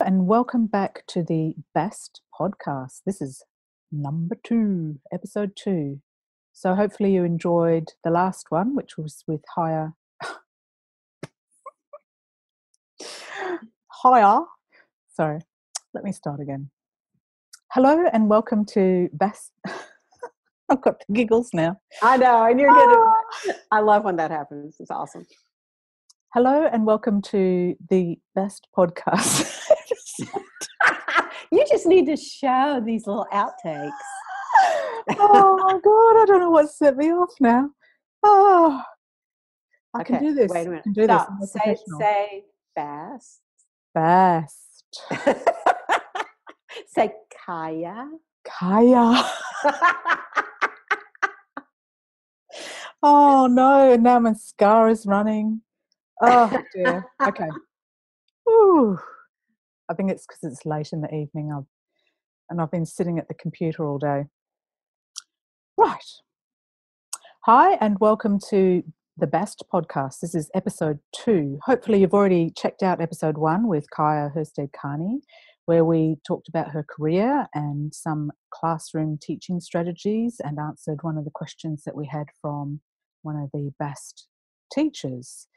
[0.00, 3.02] And welcome back to the best podcast.
[3.04, 3.42] This is
[3.92, 6.00] number two, episode two.
[6.54, 9.92] So hopefully you enjoyed the last one, which was with higher
[13.88, 14.40] higher.
[15.14, 15.40] Sorry,
[15.92, 16.70] let me start again.
[17.72, 19.52] Hello and welcome to best.
[20.70, 21.78] I've got the giggles now.
[22.02, 22.86] I know, and you're Ah.
[23.44, 23.54] good.
[23.70, 24.76] I love when that happens.
[24.80, 25.26] It's awesome.
[26.34, 29.56] Hello and welcome to the best podcast.
[31.52, 33.92] you just need to show these little outtakes.
[35.10, 37.70] oh my god, I don't know what set me off now.
[38.24, 38.82] Oh,
[39.94, 40.50] I can do this.
[40.50, 40.82] Wait a I minute.
[40.82, 41.14] can do this.
[41.14, 41.28] Stop.
[41.40, 43.40] I'm Say, say fast.
[43.94, 44.92] Best.
[46.88, 47.12] say
[47.46, 48.08] Kaya.
[48.44, 49.24] Kaya.
[53.06, 54.18] Oh no, and now
[54.88, 55.60] is running.
[56.22, 57.04] Oh dear.
[57.22, 57.48] Okay.
[58.48, 58.98] Ooh.
[59.88, 61.52] I think it's because it's late in the evening.
[61.54, 61.64] I've,
[62.50, 64.24] and I've been sitting at the computer all day.
[65.76, 66.04] Right.
[67.44, 68.82] Hi, and welcome to
[69.16, 70.20] the Best Podcast.
[70.20, 71.58] This is episode two.
[71.64, 75.20] Hopefully, you've already checked out episode one with Kaya Hersted Carney,
[75.66, 81.24] where we talked about her career and some classroom teaching strategies and answered one of
[81.24, 82.80] the questions that we had from
[83.22, 84.28] one of the best
[84.72, 85.48] teachers.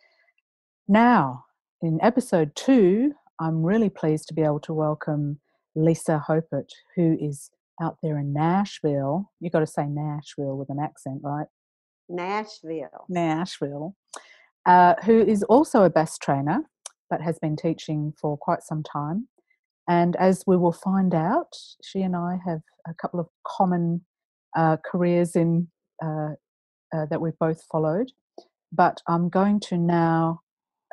[0.88, 1.46] Now,
[1.82, 5.40] in episode two, I'm really pleased to be able to welcome
[5.76, 9.30] Lisa Hopert, who is out there in Nashville.
[9.40, 11.48] You've got to say Nashville with an accent, right?
[12.08, 13.06] Nashville.
[13.10, 13.96] Nashville,
[14.66, 16.62] uh, who is also a bass trainer
[17.10, 19.28] but has been teaching for quite some time.
[19.90, 24.06] And as we will find out, she and I have a couple of common
[24.56, 25.70] uh, careers in
[26.04, 26.32] uh,
[26.94, 28.12] uh, that we've both followed.
[28.72, 30.42] But I'm going to now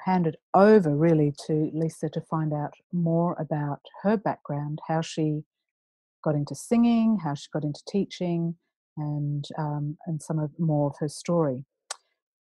[0.04, 5.42] hand it over really to Lisa to find out more about her background, how she
[6.22, 8.56] got into singing, how she got into teaching,
[8.96, 11.64] and um, and some of more of her story.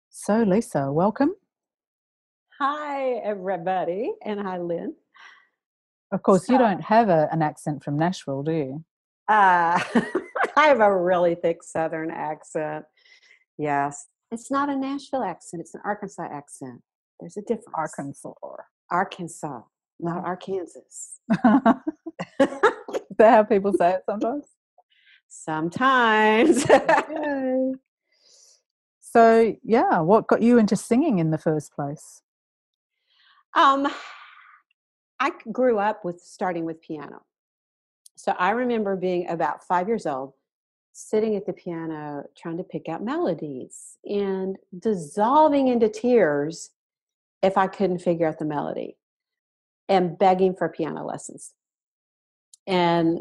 [0.09, 1.35] So, Lisa, welcome.
[2.59, 4.11] Hi, everybody.
[4.25, 4.95] And hi, Lynn.
[6.11, 8.85] Of course, you don't have a, an accent from Nashville, do you?
[9.27, 9.79] Uh,
[10.55, 12.85] I have a really thick Southern accent.
[13.57, 14.05] Yes.
[14.31, 16.81] It's not a Nashville accent, it's an Arkansas accent.
[17.23, 17.69] There's a difference.
[17.73, 18.33] Arkansas.
[18.91, 19.61] Arkansas,
[19.97, 20.25] not.
[20.25, 20.81] Arkansas.
[21.39, 24.45] Is that how people say it sometimes?
[25.29, 26.65] Sometimes.
[28.99, 32.23] So, yeah, what got you into singing in the first place?
[33.53, 33.87] um,
[35.19, 37.21] I grew up with starting with piano.
[38.15, 40.33] So I remember being about five years old,
[40.93, 46.71] sitting at the piano trying to pick out melodies and dissolving into tears
[47.43, 48.97] if I couldn't figure out the melody
[49.89, 51.53] and begging for piano lessons.
[52.65, 53.19] And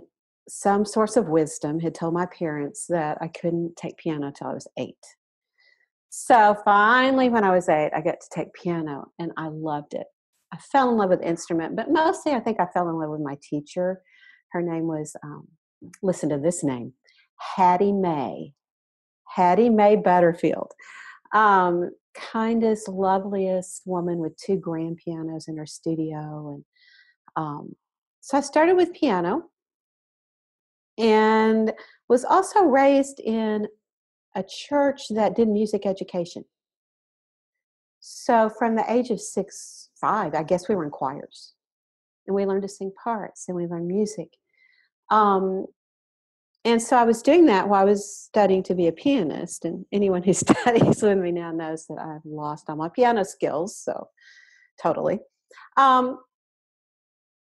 [0.49, 4.55] some source of wisdom had told my parents that I couldn't take piano till I
[4.55, 4.97] was eight.
[6.09, 10.07] So finally, when I was eight, I got to take piano and I loved it.
[10.53, 13.11] I fell in love with the instrument, but mostly I think I fell in love
[13.11, 14.03] with my teacher.
[14.53, 15.49] Her name was, um,
[16.03, 16.93] listen to this name,
[17.57, 18.53] Hattie Mae.
[19.27, 20.73] Hattie Mae Butterfield.
[21.35, 26.55] Um, kindest, loveliest woman with two grand pianos in her studio.
[26.55, 26.65] And
[27.37, 27.77] um,
[28.21, 29.45] so I started with piano
[30.99, 31.73] and
[32.09, 33.67] was also raised in
[34.35, 36.45] a church that did music education.
[38.01, 41.55] So from the age of six, five, I guess we were in choirs.
[42.27, 44.29] And we learned to sing parts and we learned music.
[45.11, 45.67] Um,
[46.65, 49.65] and so I was doing that while I was studying to be a pianist.
[49.65, 53.77] And anyone who studies with me now knows that I've lost all my piano skills.
[53.77, 54.09] So
[54.81, 55.19] totally.
[55.77, 56.19] Um,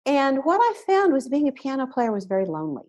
[0.04, 2.82] and what I found was being a piano player was very lonely.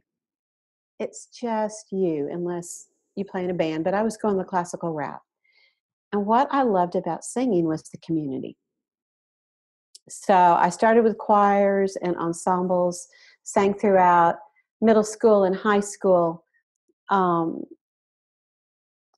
[1.00, 4.92] It's just you, unless you play in a band, but I was going the classical
[4.92, 5.22] route.
[6.12, 8.58] And what I loved about singing was the community.
[10.09, 13.08] So I started with choirs and ensembles,
[13.44, 14.36] sang throughout
[14.84, 16.46] middle school and high school.
[17.09, 17.64] Um,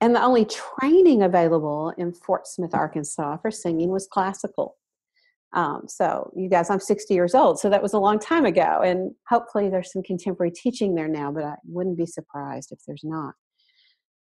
[0.02, 4.78] and the only training available in Fort Smith, Arkansas for singing was classical.
[5.54, 8.82] Um, so, you guys, I'm 60 years old, so that was a long time ago.
[8.84, 13.04] And hopefully, there's some contemporary teaching there now, but I wouldn't be surprised if there's
[13.06, 13.34] not.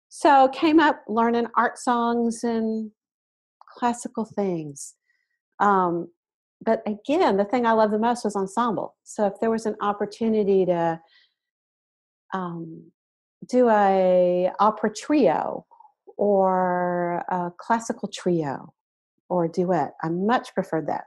[0.10, 2.92] So, came up learning art songs and
[3.68, 4.94] classical things.
[5.60, 6.10] Um,
[6.64, 8.96] but again, the thing I loved the most was ensemble.
[9.04, 11.00] So, if there was an opportunity to
[12.34, 12.92] um,
[13.48, 15.66] do a opera trio
[16.18, 18.74] or a classical trio
[19.30, 19.94] or duet.
[20.02, 21.06] I much preferred that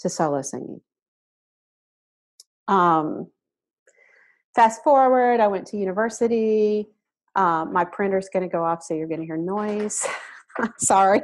[0.00, 0.80] to solo singing.
[2.68, 3.28] Um,
[4.54, 6.88] fast forward, I went to university.
[7.36, 10.06] Um, my printer's going to go off, so you're going to hear noise.
[10.78, 11.22] Sorry.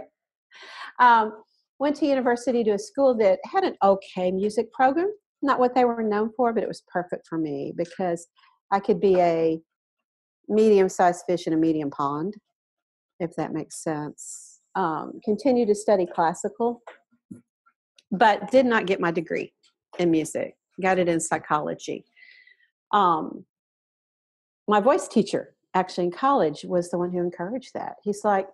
[0.99, 1.33] Um,
[1.79, 5.13] went to university to a school that had an okay music program.
[5.43, 8.27] Not what they were known for, but it was perfect for me because
[8.71, 9.61] I could be a
[10.49, 12.35] medium sized fish in a medium pond,
[13.21, 14.61] if that makes sense.
[14.75, 16.83] Um, continue to study classical,
[18.11, 19.53] but did not get my degree
[19.99, 22.05] in music, got it in psychology.
[22.93, 23.45] Um,
[24.69, 27.97] my voice teacher, actually in college, was the one who encouraged that.
[28.03, 28.49] He's like,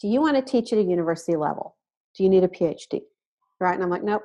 [0.00, 1.76] Do you want to teach at a university level?
[2.16, 3.00] Do you need a PhD?
[3.58, 3.74] Right?
[3.74, 4.22] And I'm like, Nope,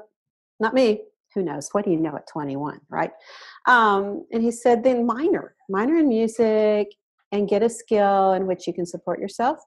[0.59, 1.01] not me
[1.33, 1.69] who knows?
[1.72, 3.12] What do you know at 21 right?
[3.68, 6.88] Um, and he said then minor minor in music
[7.31, 9.60] and get a skill in which you can support yourself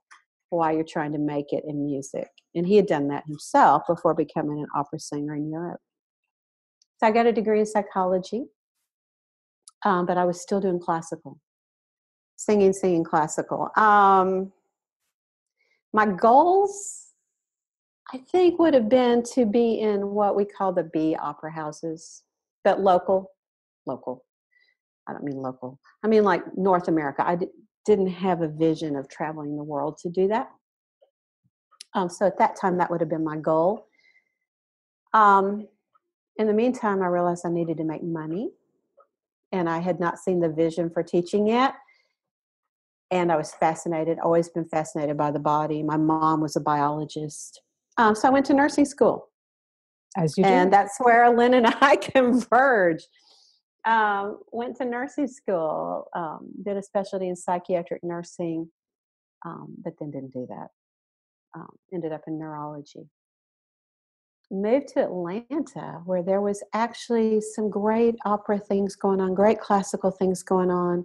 [0.51, 2.29] while you're trying to make it in music.
[2.55, 5.81] And he had done that himself before becoming an opera singer in europe.
[6.99, 8.45] So i got a degree in psychology
[9.85, 11.39] um, but i was still doing classical
[12.37, 13.71] singing singing classical.
[13.77, 14.53] Um,
[15.93, 17.04] my goals
[18.13, 22.23] I think would have been to be in what we call the B opera houses,
[22.63, 23.31] but local,
[23.87, 24.25] local.
[25.09, 25.79] I don't mean local.
[26.03, 27.27] I mean like North America.
[27.27, 27.49] I d-
[27.85, 30.51] didn't have a vision of traveling the world to do that.
[31.95, 33.87] Um, so at that time, that would have been my goal.
[35.13, 35.69] Um,
[36.37, 38.51] in the meantime, I realized I needed to make money,
[39.53, 41.75] and I had not seen the vision for teaching yet.
[43.11, 45.83] And I was fascinated, always been fascinated by the body.
[45.83, 47.61] My mom was a biologist.
[47.97, 49.29] Um, so I went to nursing school.
[50.17, 50.77] As you and do.
[50.77, 53.07] that's where Lynn and I converged.
[53.85, 58.71] Um, went to nursing school, um, did a specialty in psychiatric nursing,
[59.45, 60.69] um, but then didn't do that.
[61.55, 63.11] Um, ended up in neurology.
[64.51, 70.11] Moved to Atlanta, where there was actually some great opera things going on, great classical
[70.11, 71.05] things going on.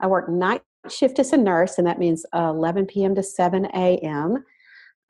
[0.00, 3.14] I worked night shift as a nurse, and that means uh, 11 p.m.
[3.14, 4.44] to 7 a.m.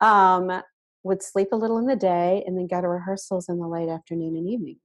[0.01, 0.61] Um,
[1.03, 3.89] would sleep a little in the day and then go to rehearsals in the late
[3.89, 4.77] afternoon and evening.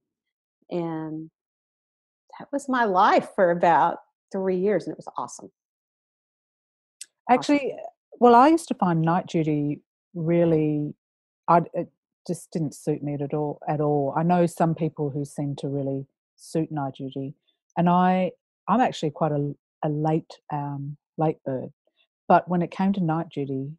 [0.69, 1.29] And
[2.39, 3.99] that was my life for about
[4.31, 5.51] three years, and it was awesome.
[7.29, 7.85] Actually, awesome.
[8.19, 9.81] well, I used to find night duty
[10.13, 10.93] really,
[11.47, 11.89] I it
[12.27, 13.59] just didn't suit me at all.
[13.67, 17.35] At all, I know some people who seem to really suit night duty,
[17.77, 18.31] and I,
[18.67, 19.53] I'm actually quite a,
[19.83, 21.69] a late, um, late bird.
[22.27, 23.71] But when it came to night duty,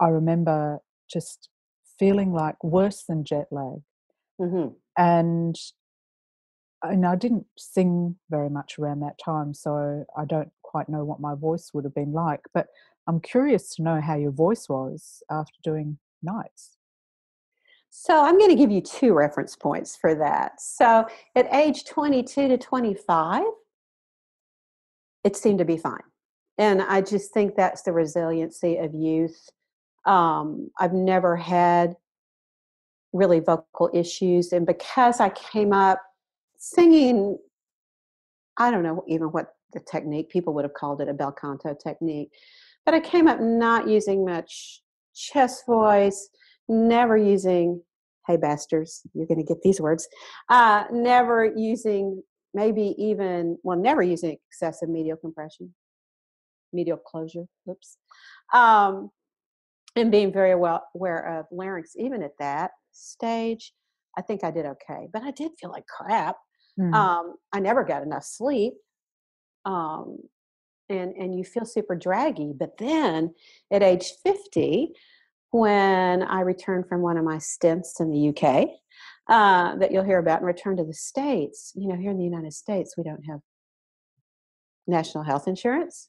[0.00, 1.48] I remember just
[1.98, 3.80] feeling like worse than jet lag.
[4.40, 4.68] Mm-hmm.
[4.96, 5.56] And
[6.82, 11.20] and I didn't sing very much around that time, so I don't quite know what
[11.20, 12.40] my voice would have been like.
[12.54, 12.68] But
[13.08, 16.76] I'm curious to know how your voice was after doing nights.
[17.90, 20.60] So I'm going to give you two reference points for that.
[20.60, 23.42] So at age 22 to 25,
[25.24, 26.02] it seemed to be fine.
[26.58, 29.48] And I just think that's the resiliency of youth
[30.08, 31.94] um, I've never had
[33.12, 34.52] really vocal issues.
[34.52, 36.00] And because I came up
[36.56, 37.38] singing,
[38.56, 41.76] I don't know even what the technique, people would have called it a bel canto
[41.80, 42.30] technique,
[42.86, 44.82] but I came up not using much
[45.14, 46.30] chest voice,
[46.68, 47.82] never using,
[48.26, 50.08] hey bastards, you're going to get these words,
[50.48, 52.22] uh, never using
[52.54, 55.74] maybe even, well, never using excessive medial compression,
[56.72, 57.98] medial closure, oops.
[58.54, 59.10] Um,
[59.98, 63.72] and being very well aware of larynx even at that stage
[64.16, 66.36] i think i did okay but i did feel like crap
[66.78, 66.94] mm.
[66.94, 68.74] um, i never got enough sleep
[69.64, 70.18] um,
[70.88, 73.34] and and you feel super draggy but then
[73.70, 74.92] at age 50
[75.50, 78.68] when i returned from one of my stints in the uk
[79.30, 82.24] uh, that you'll hear about and returned to the states you know here in the
[82.24, 83.40] united states we don't have
[84.86, 86.08] national health insurance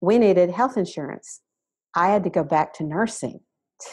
[0.00, 1.40] we needed health insurance
[1.94, 3.40] I had to go back to nursing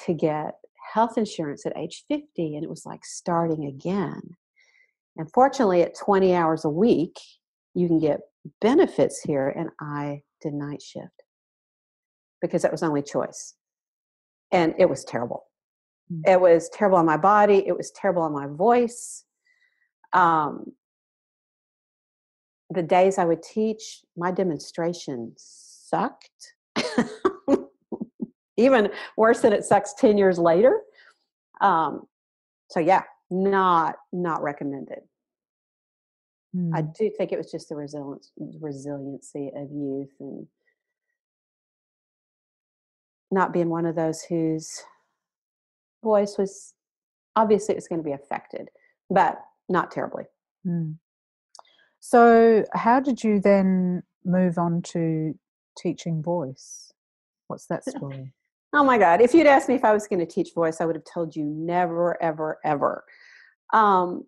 [0.06, 0.56] to get
[0.94, 4.22] health insurance at age 50, and it was like starting again.
[5.18, 7.18] And fortunately, at 20 hours a week,
[7.74, 8.22] you can get
[8.62, 11.24] benefits here, and I did night shift
[12.42, 13.56] because that was only choice.
[14.51, 15.44] And it was terrible.
[16.12, 16.32] Mm-hmm.
[16.32, 19.24] It was terrible on my body, it was terrible on my voice.
[20.13, 20.74] Um,
[22.70, 25.36] the days I would teach, my demonstrations
[25.89, 26.54] sucked.
[28.58, 30.82] even worse than it sucks 10 years later
[31.62, 32.08] um,
[32.70, 35.00] so yeah not not recommended
[36.56, 36.72] mm.
[36.74, 40.48] i do think it was just the resilience resiliency of youth and
[43.32, 44.84] not being one of those whose
[46.04, 46.74] voice was
[47.36, 48.70] obviously it was going to be affected,
[49.10, 50.24] but not terribly.
[50.66, 50.96] Mm.
[52.00, 55.38] So, how did you then move on to
[55.78, 56.92] teaching voice?
[57.48, 58.34] What's that story?
[58.78, 59.22] Oh my God.
[59.22, 61.36] If you'd asked me if I was going to teach voice, I would have told
[61.36, 63.04] you never, ever, ever.
[63.74, 64.24] Um,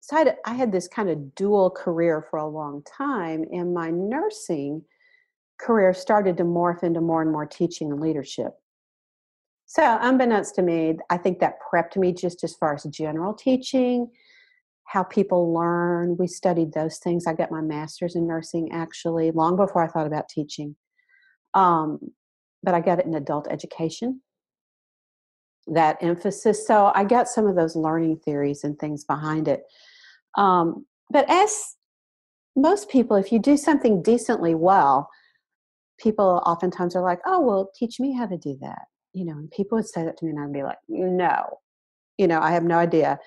[0.00, 3.90] so I I had this kind of dual career for a long time, and my
[3.90, 4.84] nursing
[5.58, 8.52] career started to morph into more and more teaching and leadership.
[9.66, 14.08] So, unbeknownst to me, I think that prepped me just as far as general teaching,
[14.84, 16.16] how people learn.
[16.16, 17.26] We studied those things.
[17.26, 20.76] I got my master's in nursing actually long before I thought about teaching.
[21.56, 21.98] Um,
[22.62, 24.20] but I got it in adult education,
[25.66, 26.66] that emphasis.
[26.66, 29.62] So, I got some of those learning theories and things behind it.
[30.36, 31.74] Um, but as
[32.54, 35.08] most people, if you do something decently well,
[35.98, 38.82] people oftentimes are like, oh, well, teach me how to do that
[39.16, 41.58] you know, and people would say that to me, and I'd be like, no,
[42.18, 43.18] you know, I have no idea.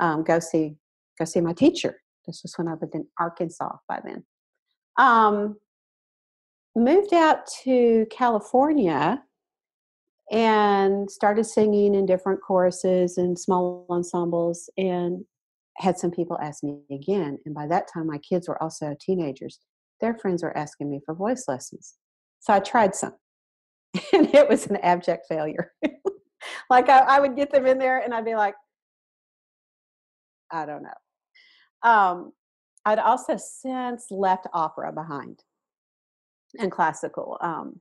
[0.00, 0.76] Um, go see,
[1.18, 2.00] go see my teacher.
[2.26, 4.24] This was when I was in Arkansas by then.
[4.96, 5.56] Um,
[6.76, 9.22] moved out to California
[10.30, 15.24] and started singing in different choruses and small ensembles and
[15.76, 19.58] had some people ask me again and by that time my kids were also teenagers
[20.00, 21.94] their friends were asking me for voice lessons
[22.38, 23.12] so i tried some
[24.12, 25.72] and it was an abject failure.
[26.70, 28.54] like I, I, would get them in there and I'd be like,
[30.50, 31.88] I don't know.
[31.90, 32.32] Um,
[32.84, 35.40] I'd also since left opera behind
[36.58, 37.38] and classical.
[37.40, 37.80] Um,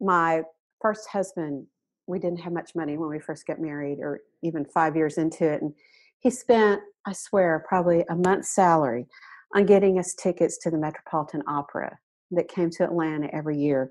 [0.00, 0.42] my
[0.80, 1.66] first husband,
[2.06, 5.44] we didn't have much money when we first got married, or even five years into
[5.44, 5.72] it, and
[6.18, 9.06] he spent, I swear, probably a month's salary
[9.54, 11.98] on getting us tickets to the Metropolitan Opera
[12.30, 13.90] that came to Atlanta every year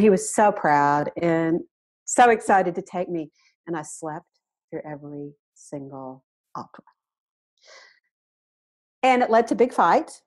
[0.00, 1.60] he was so proud and
[2.04, 3.30] so excited to take me.
[3.66, 4.26] And I slept
[4.70, 6.24] through every single
[6.56, 6.84] opera.
[9.02, 10.22] And it led to big fight,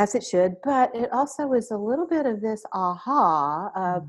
[0.00, 4.08] as it should, but it also was a little bit of this aha of mm.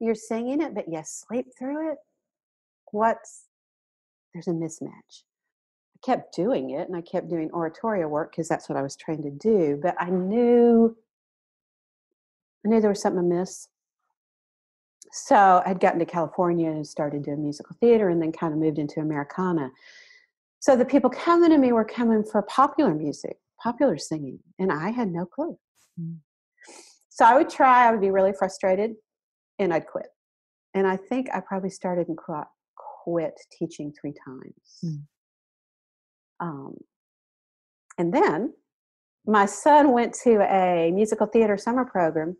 [0.00, 1.98] you're singing it, but you sleep through it.
[2.90, 3.44] What's
[4.32, 5.22] there's a mismatch.
[5.94, 8.96] I kept doing it and I kept doing oratorio work because that's what I was
[8.96, 10.96] trained to do, but I knew
[12.64, 13.68] I knew there was something amiss
[15.12, 18.78] so I'd gotten to California and started doing musical theater and then kind of moved
[18.78, 19.70] into Americana.
[20.58, 24.90] So the people coming to me were coming for popular music, popular singing, and I
[24.90, 25.58] had no clue.
[26.00, 26.18] Mm.
[27.08, 28.92] So I would try, I would be really frustrated,
[29.58, 30.06] and I'd quit.
[30.74, 32.18] And I think I probably started and
[33.04, 34.78] quit teaching three times.
[34.84, 35.02] Mm.
[36.40, 36.76] Um,
[37.96, 38.52] and then
[39.26, 42.36] my son went to a musical theater summer program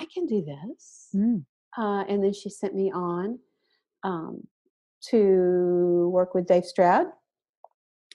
[0.00, 1.08] I can do this.
[1.14, 1.44] Mm.
[1.76, 3.38] Uh, and then she sent me on
[4.04, 4.46] um,
[5.10, 7.06] to work with Dave Stroud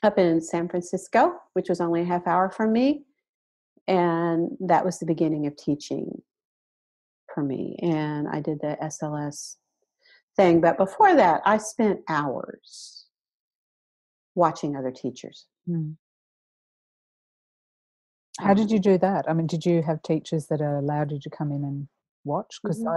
[0.02, 3.06] up in San Francisco, which was only a half hour from me.
[3.88, 6.22] And that was the beginning of teaching
[7.34, 7.78] for me.
[7.82, 9.56] And I did the SLS
[10.36, 10.62] thing.
[10.62, 13.06] But before that, I spent hours
[14.36, 15.46] watching other teachers.
[15.68, 15.92] Hmm.
[18.40, 19.26] How did um you do that?
[19.30, 21.88] I mean, did you have teachers that allowed you to come in and
[22.24, 22.60] watch?
[22.62, 22.88] Because mm-hmm.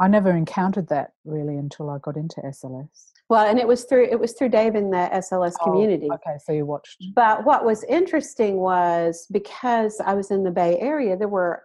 [0.00, 3.12] I never encountered that really until I got into SLS.
[3.28, 6.08] Well, and it was through it was through Dave in the SLS Oh, community.
[6.12, 7.04] okay, so you watched.
[7.14, 11.62] But what was interesting was because I was in the Bay Area, there were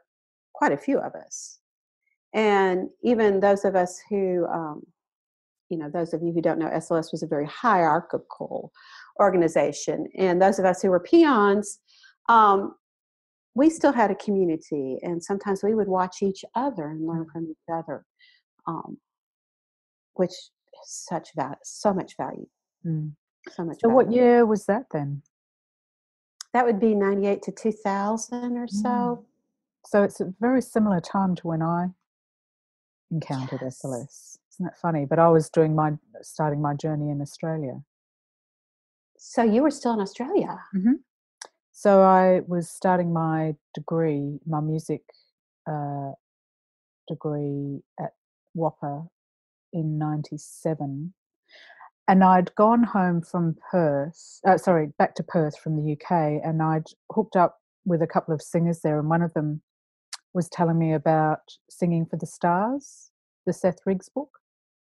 [0.53, 1.59] quite a few of us.
[2.33, 4.83] And even those of us who, um,
[5.69, 8.71] you know, those of you who don't know, SLS was a very hierarchical
[9.21, 10.07] organization.
[10.17, 11.79] And those of us who were peons,
[12.29, 12.75] um,
[13.55, 14.99] we still had a community.
[15.01, 18.05] And sometimes we would watch each other and learn from each other,
[18.67, 18.97] um,
[20.15, 20.49] which is
[20.83, 22.47] such value, so much value,
[22.85, 23.15] Mm.
[23.49, 25.21] so much So, what year was that then?
[26.53, 29.25] That would be 98 to 2000 or so.
[29.85, 31.89] So, it's a very similar time to when I
[33.11, 33.81] encountered Yes.
[33.81, 34.37] SLS.
[34.53, 35.05] Isn't that funny?
[35.05, 37.83] But I was doing my starting my journey in Australia.
[39.17, 40.59] So you were still in Australia.
[41.71, 45.01] So I was starting my degree, my music
[45.69, 46.11] uh,
[47.07, 48.13] degree at
[48.55, 49.07] WAAPA
[49.73, 51.13] in '97,
[52.07, 54.39] and I'd gone home from Perth.
[54.47, 58.33] Uh, sorry, back to Perth from the UK, and I'd hooked up with a couple
[58.33, 59.61] of singers there, and one of them
[60.33, 63.09] was telling me about singing for the stars,
[63.45, 64.39] the Seth Riggs book.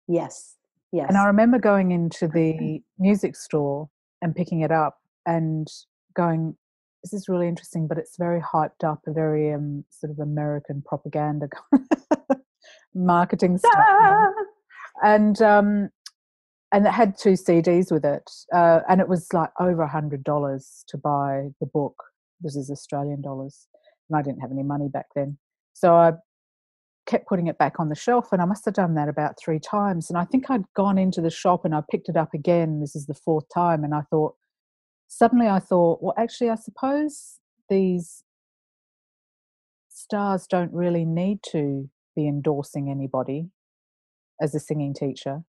[0.08, 0.56] Yes.
[0.92, 1.08] Yes.
[1.10, 3.90] And I remember going into the music store
[4.22, 5.68] and picking it up and
[6.16, 6.56] going,
[7.04, 10.82] this is really interesting, but it's very hyped up, a very um, sort of American
[10.88, 11.48] propaganda
[12.96, 13.74] marketing stuff.
[13.76, 14.32] Ah!
[15.04, 15.90] And um,
[16.72, 20.24] and it had two CDs with it, uh, and it was like over a hundred
[20.24, 21.96] dollars to buy the book.
[22.42, 23.68] This is Australian dollars,
[24.10, 25.38] and I didn't have any money back then,
[25.74, 26.14] so I
[27.06, 29.60] kept putting it back on the shelf and I must have done that about three
[29.60, 30.10] times.
[30.10, 32.80] And I think I'd gone into the shop and I picked it up again.
[32.80, 33.84] This is the fourth time.
[33.84, 34.36] And I thought,
[35.08, 38.24] suddenly I thought, well, actually, I suppose these
[39.90, 43.50] stars don't really need to be endorsing anybody
[44.42, 45.44] as a singing teacher.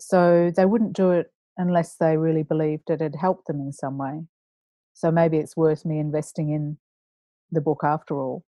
[0.00, 3.98] So they wouldn't do it unless they really believed it had helped them in some
[3.98, 4.22] way.
[4.92, 6.78] So maybe it's worth me investing in
[7.50, 8.44] the book after all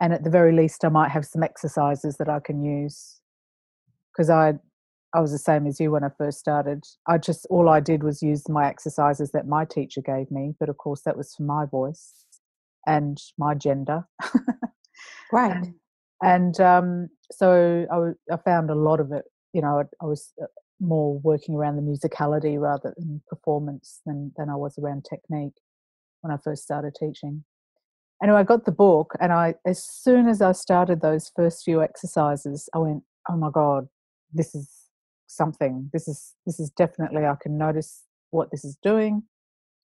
[0.00, 3.20] and at the very least i might have some exercises that i can use
[4.12, 4.52] because i
[5.14, 8.02] i was the same as you when i first started i just all i did
[8.02, 11.42] was use my exercises that my teacher gave me but of course that was for
[11.42, 12.24] my voice
[12.86, 14.04] and my gender
[15.32, 15.56] right.
[15.56, 15.74] and,
[16.22, 20.32] and um, so I, w- I found a lot of it you know I, was
[20.42, 20.46] uh,
[20.80, 25.54] more working around the musicality rather than performance than than i was around technique
[26.22, 27.44] when i first started teaching
[28.22, 31.82] anyway, I got the book, and I, as soon as I started those first few
[31.82, 33.88] exercises, I went, "Oh my god,
[34.32, 34.68] this is
[35.26, 35.90] something.
[35.92, 39.24] This is this is definitely I can notice what this is doing."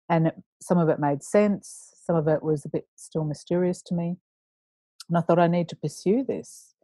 [0.08, 1.92] And it, some of it made sense.
[2.04, 4.16] Some of it was a bit still mysterious to me,
[5.08, 6.74] and I thought I need to pursue this.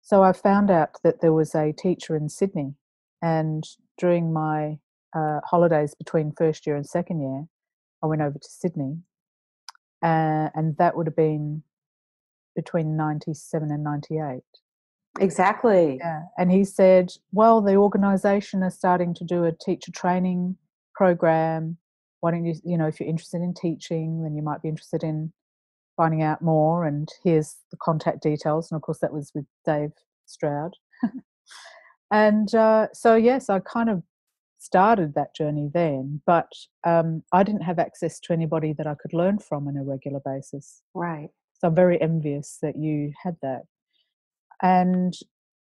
[0.00, 2.74] So I found out that there was a teacher in Sydney,
[3.20, 3.64] and
[3.98, 4.78] during my
[5.14, 7.44] uh, holidays between first year and second year,
[8.02, 8.98] I went over to Sydney
[10.02, 11.62] uh, and that would have been
[12.56, 14.42] between 97 and 98
[15.20, 15.98] Exactly.
[16.00, 20.56] yeah and he said well the organization is starting to do a teacher training
[20.94, 21.76] program
[22.20, 25.02] why don't you you know if you're interested in teaching then you might be interested
[25.02, 25.32] in
[26.02, 29.92] finding out more and here's the contact details and of course that was with dave
[30.26, 30.72] stroud.
[32.10, 34.02] And uh, so yes i kind of
[34.58, 36.52] started that journey then but
[36.84, 40.20] um, i didn't have access to anybody that i could learn from on a regular
[40.22, 40.82] basis.
[40.92, 41.30] Right.
[41.54, 43.62] so i'm very envious that you had that.
[44.60, 45.14] And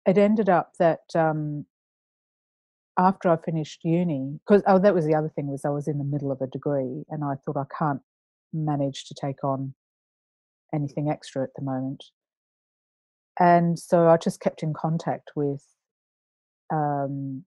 [0.07, 1.67] it ended up that um,
[2.99, 5.99] after i finished uni because oh that was the other thing was i was in
[5.99, 8.03] the middle of a degree and i thought i can't
[8.53, 9.75] manage to take on
[10.73, 12.05] anything extra at the moment
[13.41, 15.65] and so i just kept in contact with
[16.73, 17.45] um,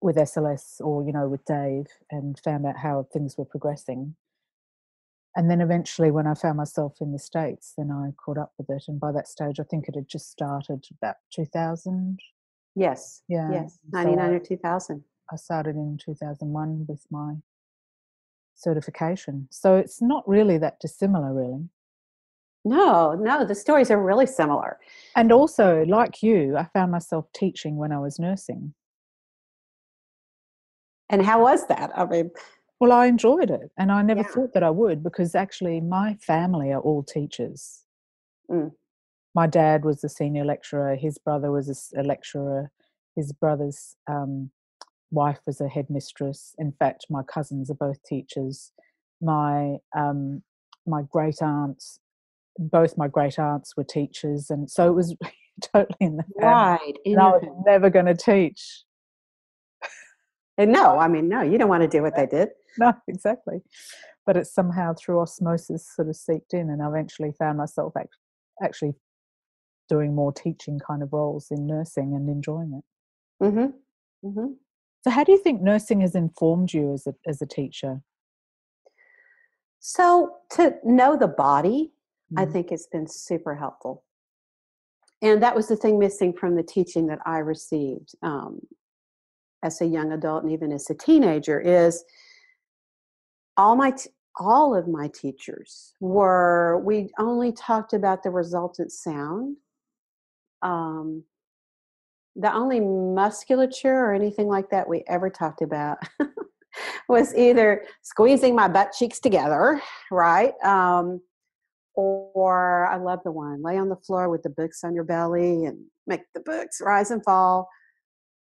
[0.00, 4.16] with SLS or you know with Dave and found out how things were progressing.
[5.34, 8.68] And then eventually, when I found myself in the states, then I caught up with
[8.68, 8.84] it.
[8.86, 12.18] And by that stage, I think it had just started about 2000.
[12.74, 13.22] Yes.
[13.28, 13.78] Yeah, Yes.
[13.92, 15.04] 99 I- or 2000.
[15.30, 17.36] I started in 2001 with my
[18.54, 19.48] certification.
[19.50, 21.70] So it's not really that dissimilar, really.
[22.64, 24.78] No, no, the stories are really similar.
[25.16, 28.74] And also, like you, I found myself teaching when I was nursing.
[31.10, 31.90] And how was that?
[31.96, 32.30] I mean,
[32.80, 34.28] Well, I enjoyed it, and I never Yeah.
[34.28, 37.84] thought that I would because actually, my family are all teachers.
[38.50, 38.72] Mm.
[39.34, 40.96] My dad was a senior lecturer.
[40.96, 42.70] His brother was a lecturer.
[43.16, 44.50] His brother's um,
[45.10, 46.54] wife was a headmistress.
[46.58, 48.72] In fact, my cousins are both teachers.
[49.20, 50.42] My um,
[50.86, 52.00] my great aunts,
[52.58, 55.16] both my great aunts were teachers, and so it was
[55.62, 56.52] totally in the family.
[56.52, 56.96] Right.
[57.04, 58.84] And I was never going to teach.
[60.58, 62.50] And no, I mean, no, you don't want to do what they did.
[62.78, 63.62] No, exactly.
[64.26, 68.16] But it's somehow through osmosis sort of seeped in, and I eventually found myself act-
[68.62, 68.94] actually
[69.88, 73.44] doing more teaching kind of roles in nursing and enjoying it.
[73.44, 74.28] Mm-hmm.
[74.28, 74.52] Mm-hmm.
[75.02, 78.02] So, how do you think nursing has informed you as a as a teacher?
[79.84, 81.90] So to know the body,
[82.36, 82.52] I Mm.
[82.52, 84.04] think it's been super helpful.
[85.20, 88.60] And that was the thing missing from the teaching that I received um,
[89.62, 92.04] as a young adult and even as a teenager is
[93.56, 99.56] all my t- all of my teachers were we only talked about the resultant sound
[100.62, 101.22] um,
[102.34, 105.98] the only musculature or anything like that we ever talked about
[107.08, 111.20] was either squeezing my butt cheeks together right um,
[111.94, 115.64] or I love the one lay on the floor with the books on your belly
[115.66, 117.68] and make the books rise and fall.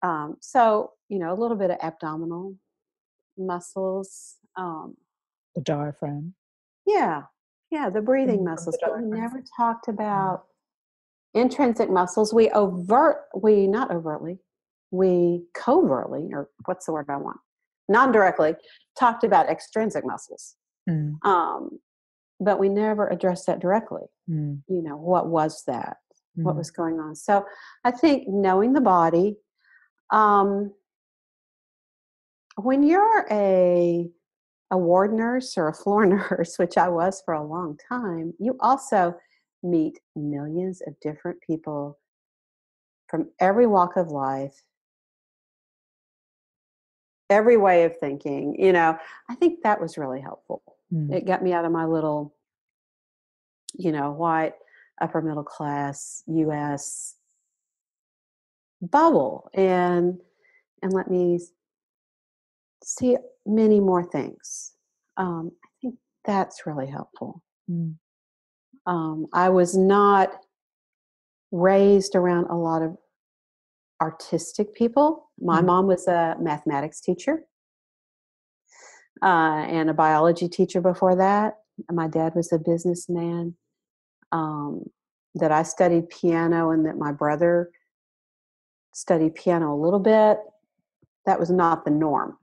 [0.03, 2.55] Um, so you know a little bit of abdominal
[3.39, 4.37] muscles.
[4.57, 4.97] Um,
[5.55, 6.35] The diaphragm.
[6.87, 7.23] yeah,
[7.71, 8.79] yeah, the breathing the muscles.
[8.81, 10.45] But we never talked about
[11.35, 12.33] intrinsic muscles.
[12.33, 14.39] We overt, we not overtly,
[14.91, 17.39] we covertly, or what's the word I want?
[17.89, 18.55] Non-directly
[18.99, 20.57] talked about extrinsic muscles.
[20.89, 21.79] Mm, Um,
[22.41, 24.03] but we never addressed that directly.
[24.29, 25.99] mm, You know, what was that?
[26.35, 26.59] What mm.
[26.59, 27.15] was going on?
[27.17, 27.45] So
[27.85, 29.37] I think knowing the body,
[30.11, 30.73] um,
[32.57, 34.11] when you're a
[34.73, 38.57] a ward nurse or a floor nurse, which I was for a long time, you
[38.61, 39.15] also
[39.63, 41.99] meet millions of different people
[43.09, 44.65] from every walk of life,
[47.31, 48.57] every way of thinking.
[48.59, 48.99] You know,
[49.31, 51.13] I think that was really helpful Mm.
[51.13, 52.35] it got me out of my little
[53.75, 54.55] you know white
[55.01, 57.17] upper middle class us
[58.81, 60.21] bubble and
[60.83, 61.41] and let me
[62.85, 64.73] see many more things
[65.17, 65.95] um, i think
[66.25, 67.97] that's really helpful Mm.
[68.87, 70.31] um, i was not
[71.51, 72.97] raised around a lot of
[74.01, 75.67] artistic people my Mm.
[75.67, 77.45] mom was a mathematics teacher
[79.23, 81.59] uh, and a biology teacher before that.
[81.91, 83.57] My dad was a businessman.
[84.33, 84.91] Um,
[85.39, 87.71] that I studied piano and that my brother
[88.95, 90.39] studied piano a little bit.
[91.27, 92.39] That was not the norm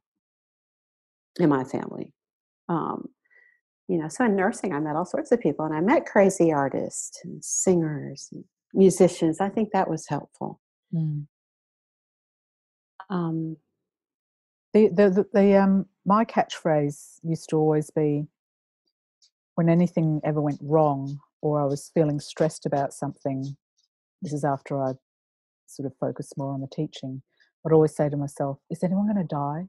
[1.39, 2.13] in my family.
[2.69, 3.09] Um,
[3.87, 6.53] you know, so in nursing, I met all sorts of people, and I met crazy
[6.53, 8.43] artists and singers, and
[8.75, 9.41] musicians.
[9.41, 10.61] I think that was helpful.
[10.93, 11.25] Mm.
[13.09, 13.57] Um,
[14.73, 18.25] The, the, the, the um, my catchphrase used to always be
[19.55, 23.55] when anything ever went wrong or I was feeling stressed about something.
[24.21, 24.93] This is after I
[25.67, 27.21] sort of focused more on the teaching.
[27.65, 29.67] I'd always say to myself, "Is anyone going to die?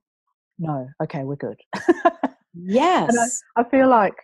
[0.58, 0.88] No.
[1.02, 1.60] Okay, we're good."
[2.54, 3.42] yes.
[3.56, 4.14] I feel like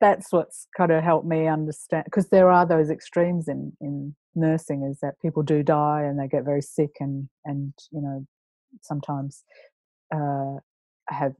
[0.00, 4.84] that's what's kind of helped me understand because there are those extremes in in nursing
[4.84, 8.24] is that people do die and they get very sick and and you know
[8.82, 9.44] sometimes
[10.14, 10.54] uh,
[11.08, 11.34] have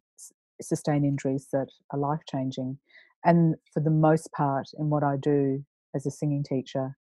[0.61, 2.79] sustain injuries that are life changing
[3.25, 5.65] and for the most part in what I do
[5.95, 6.97] as a singing teacher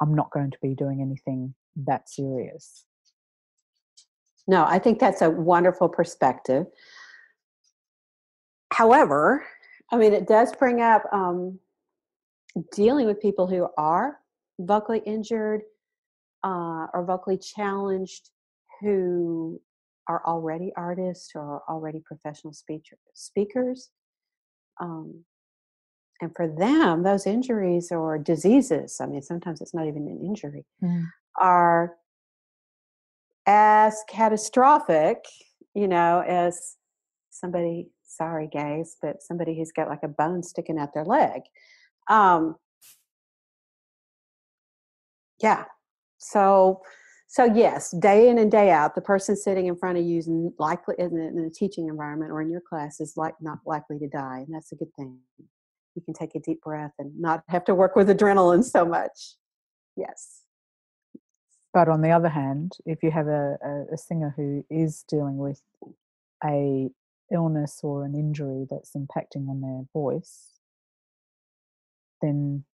[0.00, 1.54] I'm not going to be doing anything
[1.86, 2.84] that serious
[4.46, 6.66] No, I think that's a wonderful perspective.
[8.72, 9.46] However,
[9.90, 11.58] I mean, it does bring up um,
[12.72, 14.18] dealing with people who are
[14.58, 15.62] vocally injured
[16.44, 18.30] uh, or vocally challenged
[18.80, 19.60] who
[20.08, 23.90] are already artists or already professional speaker, speakers.
[24.80, 25.24] Um,
[26.20, 30.64] and for them, those injuries or diseases, I mean, sometimes it's not even an injury,
[31.40, 31.96] are
[33.46, 35.24] as catastrophic,
[35.74, 36.76] you know, as
[37.30, 41.42] somebody, sorry, guys, but somebody who's got like a bone sticking out their leg.
[42.08, 42.56] Um,
[45.42, 45.64] yeah.
[46.18, 46.82] So,
[47.32, 50.28] so yes, day in and day out, the person sitting in front of you is
[50.58, 54.06] likely in the, in teaching environment or in your class is like not likely to
[54.06, 55.16] die, and that's a good thing.
[55.94, 59.36] You can take a deep breath and not have to work with adrenaline so much.
[59.96, 60.42] Yes.
[61.72, 65.38] But on the other hand, if you have a, a, a singer who is dealing
[65.38, 65.62] with
[66.44, 66.90] a
[67.32, 70.50] illness or an injury that's impacting on their voice,
[72.20, 72.64] then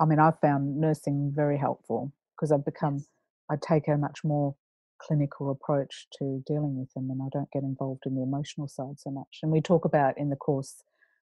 [0.00, 3.04] I mean I've found nursing very helpful because I've become
[3.50, 4.54] I take a much more
[5.00, 8.98] clinical approach to dealing with them and I don't get involved in the emotional side
[8.98, 9.40] so much.
[9.42, 10.82] And we talk about in the course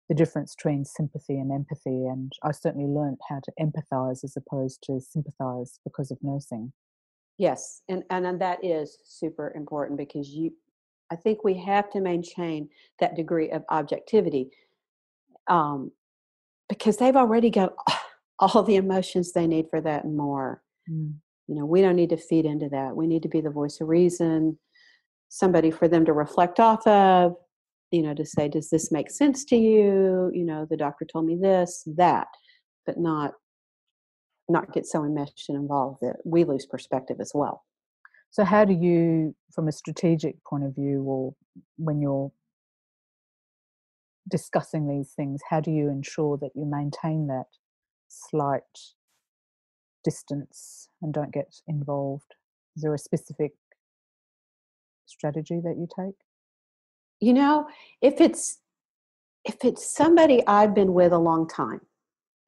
[0.08, 2.06] the difference between sympathy and empathy.
[2.06, 6.72] And I certainly learned how to empathize as opposed to sympathize because of nursing.
[7.38, 10.54] Yes, and and that is super important because you,
[11.12, 14.52] I think we have to maintain that degree of objectivity,
[15.50, 15.92] um,
[16.70, 17.74] because they've already got
[18.40, 20.62] all the emotions they need for that and more.
[20.90, 21.16] Mm.
[21.48, 22.96] You know, we don't need to feed into that.
[22.96, 24.58] We need to be the voice of reason,
[25.30, 27.36] somebody for them to reflect off of.
[27.92, 30.32] You know, to say, does this make sense to you?
[30.34, 32.28] You know, the doctor told me this, that,
[32.86, 33.34] but not
[34.48, 37.64] not get so enmeshed and involved that we lose perspective as well.
[38.30, 41.34] So, how do you, from a strategic point of view, or
[41.78, 42.32] when you're
[44.30, 47.46] discussing these things, how do you ensure that you maintain that
[48.10, 48.62] slight
[50.06, 52.36] distance and don't get involved?
[52.78, 53.52] Is there a specific
[55.06, 56.16] strategy that you take?
[57.20, 57.68] You know,
[58.02, 58.60] if it's
[59.44, 61.82] if it's somebody I've been with a long time,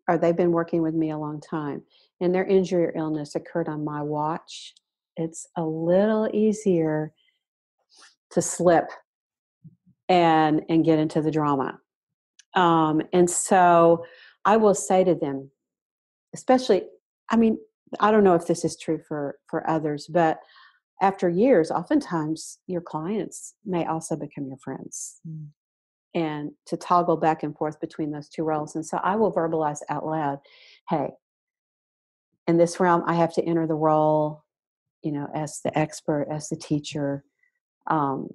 [0.07, 1.83] or they've been working with me a long time
[2.21, 4.73] and their injury or illness occurred on my watch,
[5.15, 7.11] it's a little easier
[8.31, 8.89] to slip
[10.09, 11.79] and and get into the drama.
[12.55, 14.05] Um, and so
[14.45, 15.51] I will say to them,
[16.33, 16.83] especially,
[17.29, 17.57] I mean,
[17.99, 20.39] I don't know if this is true for for others, but
[21.01, 25.21] after years, oftentimes your clients may also become your friends.
[25.27, 25.47] Mm
[26.17, 28.75] and to toggle back and forth between those two roles.
[28.75, 30.39] And so I will verbalize out loud,
[30.89, 31.11] hey,
[32.47, 34.43] in this realm, I have to enter the role,
[35.03, 37.23] you know, as the expert, as the teacher,
[37.85, 38.29] um,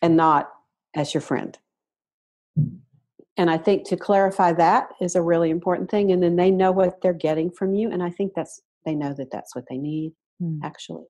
[0.00, 0.48] and not
[0.94, 1.58] as your friend.
[3.36, 6.10] And I think to clarify that is a really important thing.
[6.12, 7.90] And then they know what they're getting from you.
[7.90, 10.58] And I think that's, they know that that's what they need, mm.
[10.62, 11.04] actually.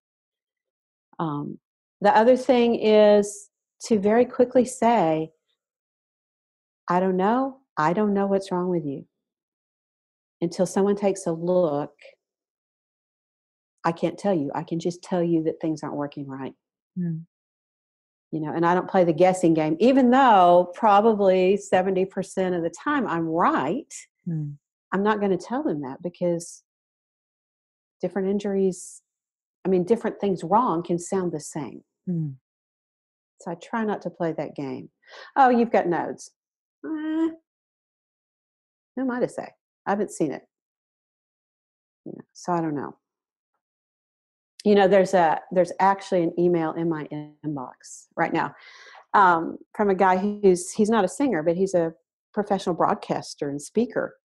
[1.18, 1.58] Um,
[2.00, 3.48] the other thing is
[3.84, 5.30] to very quickly say,
[6.88, 7.58] I don't know.
[7.76, 9.06] I don't know what's wrong with you.
[10.40, 11.92] Until someone takes a look,
[13.84, 14.50] I can't tell you.
[14.54, 16.52] I can just tell you that things aren't working right.
[16.98, 17.22] Mm.
[18.36, 22.68] You know, and I don't play the guessing game, even though probably 70% of the
[22.68, 23.90] time I'm right.
[24.28, 24.56] Mm.
[24.92, 26.62] I'm not going to tell them that because
[28.02, 29.00] different injuries,
[29.64, 31.82] I mean, different things wrong can sound the same.
[32.06, 32.34] Mm.
[33.40, 34.90] So I try not to play that game.
[35.34, 36.30] Oh, you've got nodes.
[36.84, 37.32] Eh, who
[38.98, 39.48] am I to say?
[39.86, 40.42] I haven't seen it.
[42.04, 42.96] You know, so I don't know.
[44.66, 47.06] You know, there's a there's actually an email in my
[47.44, 48.54] inbox right now
[49.14, 51.92] um, from a guy who's he's not a singer, but he's a
[52.34, 54.16] professional broadcaster and speaker,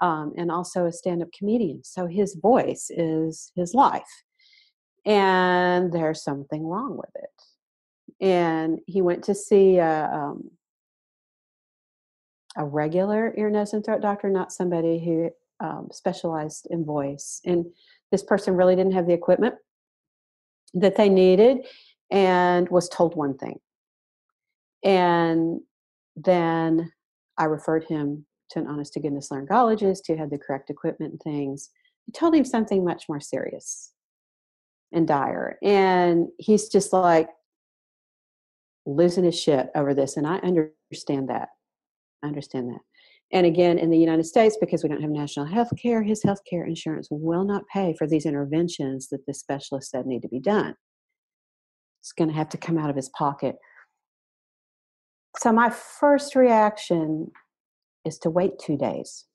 [0.00, 1.82] um, and also a stand-up comedian.
[1.84, 4.02] So his voice is his life,
[5.06, 7.30] and there's something wrong with it
[8.20, 10.50] and he went to see a, um,
[12.56, 17.40] a regular ear, nose, and throat doctor, not somebody who um, specialized in voice.
[17.44, 17.66] And
[18.10, 19.54] this person really didn't have the equipment
[20.76, 21.58] that they needed
[22.10, 23.58] and was told one thing.
[24.84, 25.60] And
[26.14, 26.92] then
[27.36, 31.20] I referred him to an honest to goodness laryngologist who had the correct equipment and
[31.20, 31.70] things.
[32.04, 33.92] He told him something much more serious
[34.92, 35.58] and dire.
[35.62, 37.28] And he's just like,
[38.86, 40.16] losing his shit over this.
[40.16, 41.48] And I understand that.
[42.22, 42.80] I understand that.
[43.32, 46.40] And again, in the United States, because we don't have national health care, his health
[46.48, 50.38] care insurance will not pay for these interventions that the specialist said need to be
[50.38, 50.74] done.
[52.00, 53.56] It's going to have to come out of his pocket.
[55.38, 57.32] So, my first reaction
[58.04, 59.26] is to wait two days.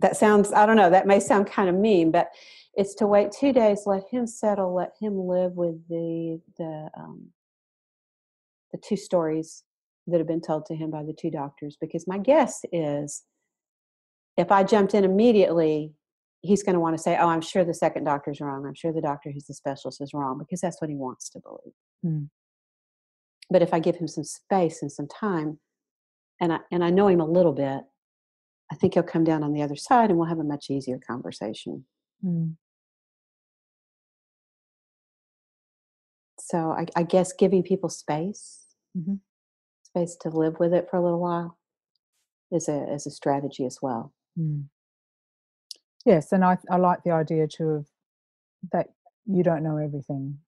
[0.00, 2.28] That sounds, I don't know, that may sound kind of mean, but
[2.74, 7.28] it's to wait two days, let him settle, let him live with the, the, um,
[8.72, 9.64] the two stories
[10.10, 13.22] that have been told to him by the two doctors because my guess is
[14.36, 15.92] if I jumped in immediately,
[16.42, 18.66] he's going to want to say, Oh, I'm sure the second doctor's wrong.
[18.66, 21.40] I'm sure the doctor who's the specialist is wrong because that's what he wants to
[21.40, 21.74] believe.
[22.04, 22.28] Mm.
[23.50, 25.58] But if I give him some space and some time,
[26.40, 27.82] and I, and I know him a little bit,
[28.72, 30.98] I think he'll come down on the other side and we'll have a much easier
[31.04, 31.84] conversation.
[32.24, 32.54] Mm.
[36.38, 38.64] So I, I guess giving people space,
[38.96, 39.14] mm-hmm.
[39.90, 41.58] Space to live with it for a little while,
[42.50, 44.12] is a is a strategy as well.
[44.38, 44.64] Mm.
[46.04, 47.86] Yes, and I I like the idea too of
[48.72, 48.88] that
[49.26, 50.38] you don't know everything,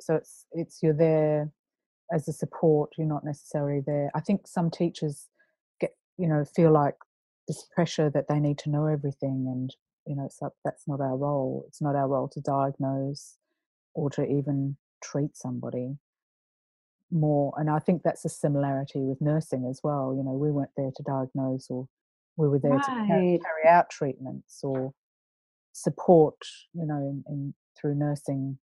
[0.00, 1.52] so it's it's you're there
[2.12, 2.92] as a support.
[2.96, 4.10] You're not necessarily there.
[4.14, 5.28] I think some teachers
[5.80, 6.96] get you know feel like
[7.46, 9.74] this pressure that they need to know everything, and
[10.06, 11.64] you know it's like that's not our role.
[11.68, 13.36] It's not our role to diagnose
[13.94, 15.96] or to even treat somebody.
[17.10, 17.52] More.
[17.56, 20.14] And I think that's a similarity with nursing as well.
[20.16, 21.88] You know, we weren't there to diagnose or
[22.36, 22.84] we were there right.
[22.84, 24.92] to carry, carry, out treatments or
[25.72, 26.36] support,
[26.72, 28.58] you know, in, in, through nursing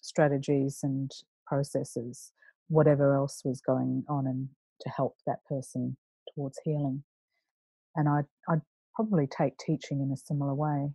[0.00, 1.10] strategies and
[1.46, 2.32] processes,
[2.68, 4.48] whatever else was going on and
[4.80, 5.96] to help that person
[6.34, 7.02] towards healing.
[7.96, 8.62] And I'd, I'd
[8.94, 10.90] probably take teaching in a similar way.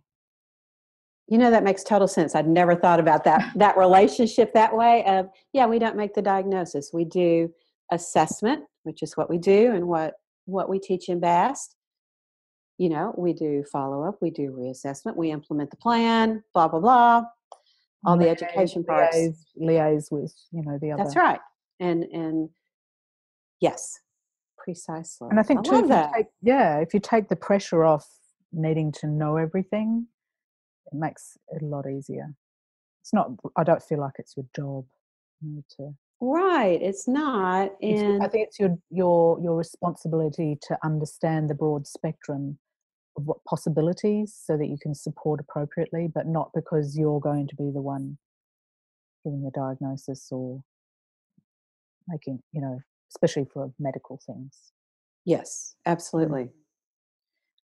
[1.28, 2.34] You know that makes total sense.
[2.34, 5.04] I'd never thought about that that relationship that way.
[5.04, 6.90] Of yeah, we don't make the diagnosis.
[6.92, 7.52] We do
[7.90, 10.14] assessment, which is what we do and what
[10.46, 11.76] what we teach in BAST.
[12.78, 16.80] You know, we do follow up, we do reassessment, we implement the plan, blah blah
[16.80, 17.22] blah.
[18.04, 19.16] All the education parts.
[19.16, 21.04] Liaise, liaise with you know the other.
[21.04, 21.38] That's right.
[21.78, 22.48] And and
[23.60, 24.00] yes,
[24.58, 25.28] precisely.
[25.30, 28.06] And I think I too, if take, yeah, if you take the pressure off
[28.52, 30.06] needing to know everything,
[30.92, 32.34] it makes it a lot easier.
[33.02, 33.30] It's not.
[33.56, 34.84] I don't feel like it's your job
[35.40, 35.94] you know, to.
[36.20, 41.86] Right, it's not, and I think it's your your your responsibility to understand the broad
[41.86, 42.58] spectrum
[43.16, 47.56] of what possibilities, so that you can support appropriately, but not because you're going to
[47.56, 48.18] be the one
[49.24, 50.62] giving the diagnosis or
[52.08, 54.72] making, you know, especially for medical things.
[55.24, 56.50] Yes, absolutely.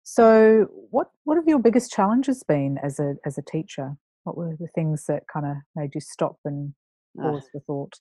[0.03, 3.95] So, what what have your biggest challenges been as a as a teacher?
[4.23, 6.73] What were the things that kind of made you stop and
[7.17, 7.93] pause for thought?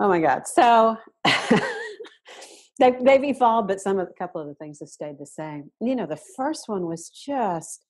[0.00, 0.46] Oh my God!
[0.46, 0.96] So
[2.78, 5.70] they've they've evolved, but some of a couple of the things have stayed the same.
[5.80, 7.84] You know, the first one was just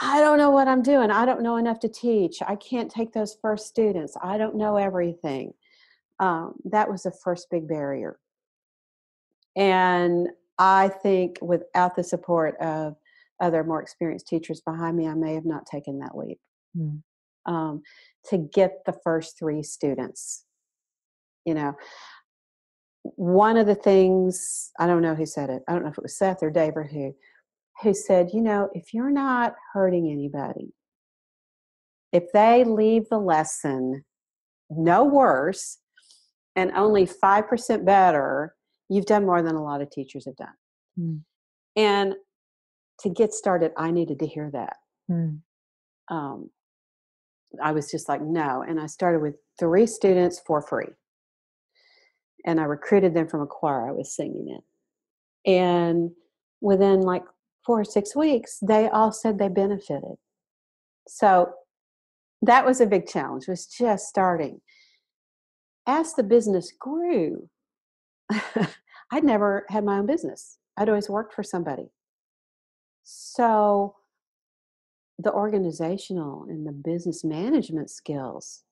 [0.00, 1.10] I don't know what I'm doing.
[1.10, 2.40] I don't know enough to teach.
[2.46, 4.16] I can't take those first students.
[4.22, 5.54] I don't know everything.
[6.20, 8.18] Um, that was the first big barrier.
[9.56, 12.96] And I think without the support of
[13.40, 16.38] other more experienced teachers behind me, I may have not taken that leap.
[16.76, 17.02] Mm.
[17.46, 17.82] Um,
[18.28, 20.44] to get the first three students,
[21.44, 21.74] you know,
[23.02, 25.62] one of the things I don't know who said it.
[25.66, 27.14] I don't know if it was Seth or Dave or who,
[27.82, 30.74] who said, you know, if you're not hurting anybody,
[32.12, 34.04] if they leave the lesson
[34.70, 35.78] no worse
[36.56, 38.54] and only 5% better
[38.88, 40.54] you've done more than a lot of teachers have done.
[40.98, 41.20] Mm.
[41.76, 42.14] And
[43.00, 44.76] to get started, I needed to hear that.
[45.10, 45.40] Mm.
[46.08, 46.50] Um,
[47.62, 48.64] I was just like, no.
[48.66, 50.88] And I started with three students for free.
[52.44, 55.52] And I recruited them from a choir I was singing in.
[55.52, 56.10] And
[56.60, 57.24] within like
[57.64, 60.16] four or six weeks, they all said they benefited.
[61.06, 61.52] So
[62.42, 64.60] that was a big challenge, was just starting.
[65.86, 67.48] As the business grew,
[69.10, 70.58] I'd never had my own business.
[70.76, 71.90] I'd always worked for somebody.
[73.04, 73.96] So
[75.18, 78.62] the organizational and the business management skills.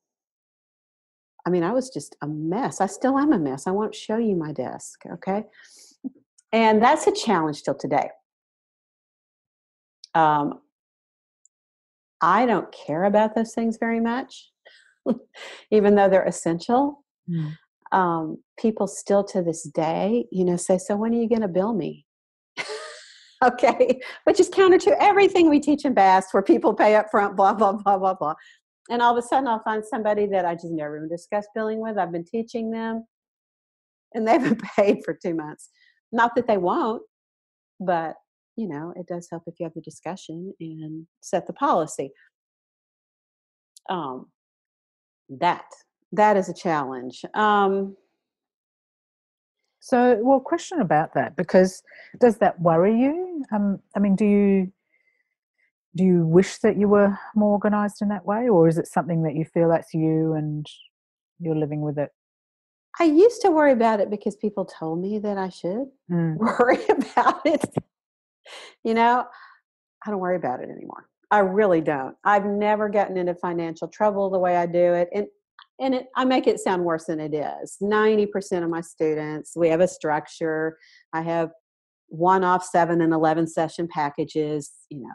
[1.44, 2.80] I mean, I was just a mess.
[2.80, 3.66] I still am a mess.
[3.66, 5.44] I won't show you my desk, okay?
[6.52, 8.10] And that's a challenge till today.
[10.14, 10.60] Um,
[12.20, 14.50] I don't care about those things very much,
[15.70, 17.04] even though they're essential.
[17.28, 17.56] Mm
[17.92, 21.48] um, people still to this day, you know, say, "So when are you going to
[21.48, 22.06] bill me?"
[23.44, 27.36] okay, which is counter to everything we teach in BAST, where people pay up front,
[27.36, 28.34] blah blah blah blah blah.
[28.90, 31.80] And all of a sudden, I'll find somebody that I just never even discussed billing
[31.80, 31.98] with.
[31.98, 33.04] I've been teaching them,
[34.14, 35.70] and they've been paid for two months.
[36.12, 37.02] Not that they won't,
[37.80, 38.14] but
[38.56, 42.10] you know, it does help if you have the discussion and set the policy.
[43.88, 44.26] Um,
[45.28, 45.66] that
[46.12, 47.24] that is a challenge.
[47.34, 47.96] Um,
[49.80, 51.82] so, well, question about that because
[52.20, 53.44] does that worry you?
[53.52, 54.72] Um, I mean, do you
[55.96, 59.22] do you wish that you were more organized in that way, or is it something
[59.22, 60.66] that you feel that's you and
[61.40, 62.10] you're living with it?
[62.98, 66.36] I used to worry about it because people told me that I should mm.
[66.36, 67.64] worry about it.
[68.84, 69.24] you know,
[70.04, 71.08] I don't worry about it anymore.
[71.30, 72.16] I really don't.
[72.24, 75.08] I've never gotten into financial trouble the way I do it.
[75.12, 75.26] And
[75.78, 77.76] and it, I make it sound worse than it is.
[77.82, 80.78] 90% of my students, we have a structure.
[81.12, 81.50] I have
[82.08, 85.14] one off seven and 11 session packages, you know,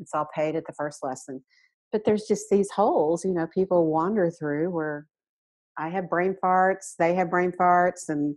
[0.00, 1.44] it's all paid at the first lesson.
[1.92, 5.06] But there's just these holes, you know, people wander through where
[5.76, 8.36] I have brain farts, they have brain farts, and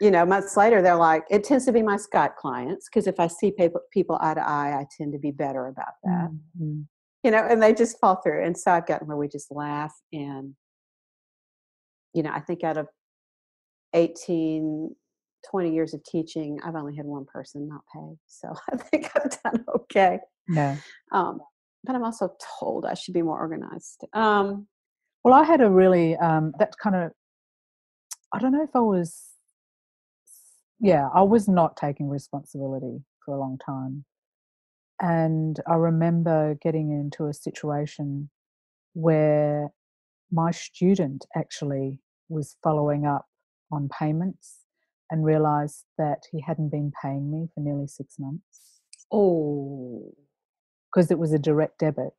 [0.00, 3.20] you know, months later, they're like, it tends to be my Skype clients because if
[3.20, 6.30] I see people, people eye to eye, I tend to be better about that.
[6.30, 6.82] Mm-hmm
[7.22, 8.44] you know, and they just fall through.
[8.44, 9.94] And so I've gotten where we just laugh.
[10.12, 10.54] And,
[12.14, 12.86] you know, I think out of
[13.94, 14.94] 18,
[15.50, 18.16] 20 years of teaching, I've only had one person not pay.
[18.26, 20.18] So I think I've done okay.
[20.48, 20.76] Yeah.
[21.12, 21.40] Um,
[21.84, 24.04] but I'm also told I should be more organized.
[24.12, 24.66] Um,
[25.24, 27.12] Well, I had a really um, that kind of.
[28.32, 29.26] I don't know if I was.
[30.78, 34.04] Yeah, I was not taking responsibility for a long time,
[35.00, 38.30] and I remember getting into a situation
[38.92, 39.70] where
[40.30, 43.26] my student actually was following up
[43.72, 44.58] on payments
[45.10, 48.80] and realized that he hadn't been paying me for nearly six months.
[49.12, 50.12] Oh,
[50.92, 52.14] because it was a direct debit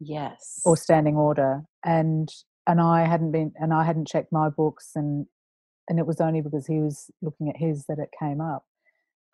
[0.00, 0.60] yes.
[0.64, 2.28] or standing order and
[2.66, 5.26] and I hadn't been and I hadn't checked my books and
[5.88, 8.64] and it was only because he was looking at his that it came up.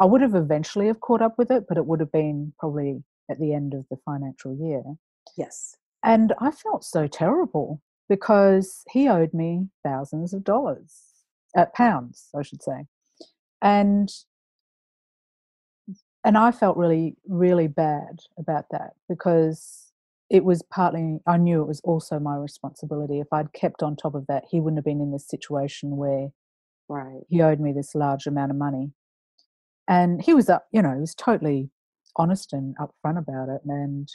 [0.01, 3.03] I would have eventually have caught up with it, but it would have been probably
[3.30, 4.82] at the end of the financial year.
[5.36, 5.76] yes.
[6.03, 7.80] And I felt so terrible
[8.11, 11.01] because he owed me thousands of dollars,
[11.57, 12.86] uh, pounds, I should say.
[13.62, 14.12] And
[16.22, 19.92] and I felt really, really bad about that because
[20.30, 23.20] it was partly I knew it was also my responsibility.
[23.20, 26.28] If I'd kept on top of that, he wouldn't have been in this situation where
[26.88, 27.22] Right.
[27.28, 28.92] he owed me this large amount of money.
[29.89, 31.70] And he was up, you know, he was totally
[32.16, 34.09] honest and upfront about it and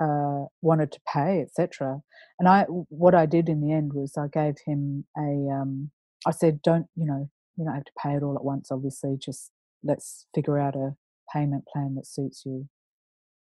[0.00, 2.00] uh, wanted to pay, etc.
[2.38, 5.90] And I, what I did in the end was I gave him a, um,
[6.26, 8.70] I said, don't, you know, you don't have to pay it all at once.
[8.70, 9.50] Obviously, just
[9.82, 10.94] let's figure out a
[11.32, 12.68] payment plan that suits you,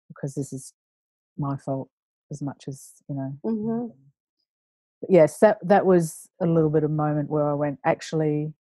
[0.07, 0.74] because this is
[1.38, 1.89] my fault
[2.32, 3.38] as much as you know.
[3.43, 3.88] hmm
[5.01, 8.53] But yes, that that was a little bit of moment where I went, actually,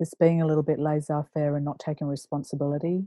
[0.00, 3.04] this being a little bit laissez-faire and not taking responsibility,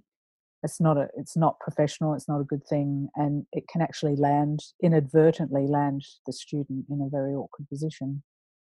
[0.64, 2.14] it's not a, it's not professional.
[2.14, 7.02] It's not a good thing, and it can actually land inadvertently land the student in
[7.02, 8.24] a very awkward position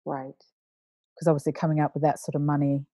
[0.06, 0.36] Right.
[1.16, 2.86] because obviously coming up with that sort of money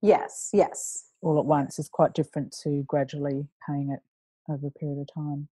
[0.00, 0.48] Yes.
[0.52, 1.04] Yes.
[1.20, 4.00] all at once is quite different to gradually paying it
[4.50, 5.48] over a period of time.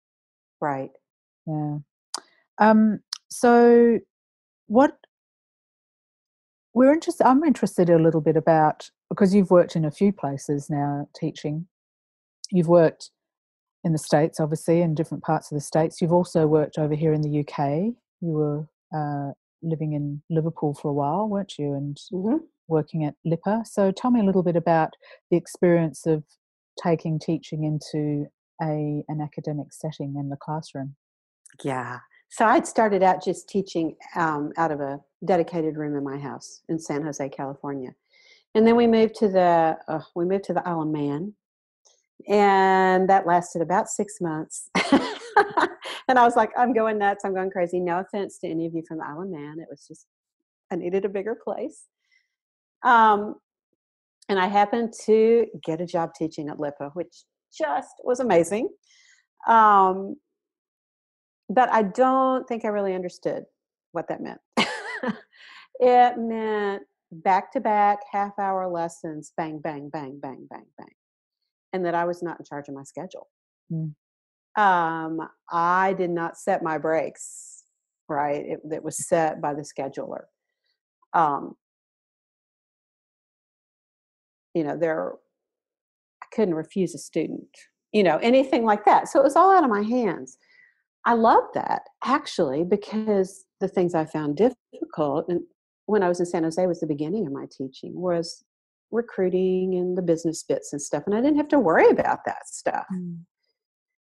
[0.60, 0.90] Right.
[1.46, 1.78] Yeah.
[2.58, 3.00] Um,
[3.30, 3.98] so
[4.66, 4.96] what
[6.74, 10.70] we're interested I'm interested a little bit about because you've worked in a few places
[10.70, 11.66] now teaching.
[12.50, 13.10] You've worked
[13.84, 16.00] in the States, obviously, in different parts of the States.
[16.00, 17.94] You've also worked over here in the UK.
[18.20, 21.74] You were uh, living in Liverpool for a while, weren't you?
[21.74, 23.66] And hmm working at LIPA.
[23.66, 24.94] So tell me a little bit about
[25.30, 26.22] the experience of
[26.82, 28.26] taking teaching into
[28.62, 30.94] a an academic setting in the classroom.
[31.62, 31.98] Yeah.
[32.30, 36.62] So I'd started out just teaching um, out of a dedicated room in my house
[36.68, 37.90] in San Jose, California,
[38.54, 41.34] and then we moved to the uh, we moved to the Isle of Man,
[42.28, 44.70] and that lasted about six months.
[44.92, 47.24] and I was like, I'm going nuts.
[47.24, 47.80] I'm going crazy.
[47.80, 49.58] No offense to any of you from the Isle of Man.
[49.58, 50.06] It was just
[50.72, 51.86] I needed a bigger place.
[52.82, 53.36] Um,
[54.28, 58.68] and I happened to get a job teaching at LIPA, which just was amazing.
[59.48, 60.16] Um,
[61.50, 63.44] but I don't think I really understood
[63.90, 64.40] what that meant.
[65.80, 70.94] it meant back to back half hour lessons, bang, bang, bang, bang, bang, bang.
[71.72, 73.28] And that I was not in charge of my schedule.
[73.70, 73.94] Mm.
[74.56, 77.64] Um, I did not set my breaks,
[78.08, 78.44] right?
[78.46, 80.24] It, it was set by the scheduler.
[81.12, 81.56] Um,
[84.54, 85.14] you know, there,
[86.22, 87.48] I couldn't refuse a student,
[87.92, 89.08] you know, anything like that.
[89.08, 90.38] So it was all out of my hands.
[91.04, 95.40] I love that actually because the things I found difficult and
[95.86, 98.44] when I was in San Jose was the beginning of my teaching was
[98.90, 102.46] recruiting and the business bits and stuff and I didn't have to worry about that
[102.48, 102.86] stuff.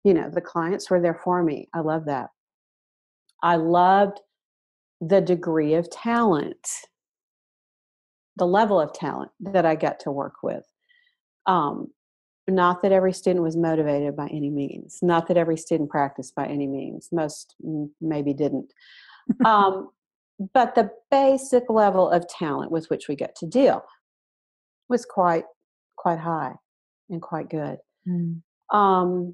[0.04, 1.68] You know, the clients were there for me.
[1.74, 2.30] I love that.
[3.42, 4.20] I loved
[5.02, 6.68] the degree of talent,
[8.38, 10.64] the level of talent that I got to work with.
[11.46, 11.88] Um,
[12.48, 16.46] not that every student was motivated by any means not that every student practiced by
[16.46, 17.56] any means most
[18.02, 18.74] maybe didn't
[19.46, 19.90] um,
[20.54, 23.84] but the basic level of talent with which we get to deal
[24.90, 25.46] was quite
[25.96, 26.54] quite high
[27.10, 28.42] and quite good Mm.
[28.70, 29.34] um,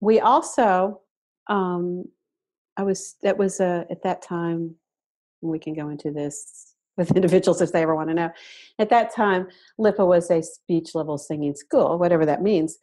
[0.00, 1.02] we also
[1.48, 2.04] um,
[2.76, 4.76] i was that was uh, at that time
[5.42, 6.71] we can go into this
[7.08, 8.30] with individuals if they ever want to know.
[8.78, 9.48] At that time
[9.78, 12.78] lipa was a speech level singing school whatever that means.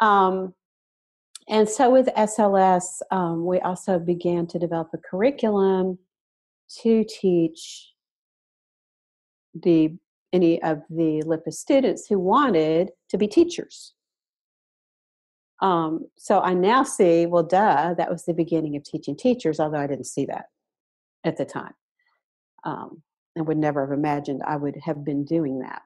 [0.00, 0.54] Um,
[1.48, 5.98] and so with sls um, we also began to develop a curriculum
[6.82, 7.92] to teach
[9.54, 9.96] the
[10.32, 13.94] any of the lipa students who wanted to be teachers.
[15.60, 19.78] Um, so I now see, well, duh, that was the beginning of teaching teachers, although
[19.78, 20.46] I didn't see that
[21.24, 21.74] at the time.
[22.64, 23.02] Um,
[23.38, 25.82] I would never have imagined I would have been doing that.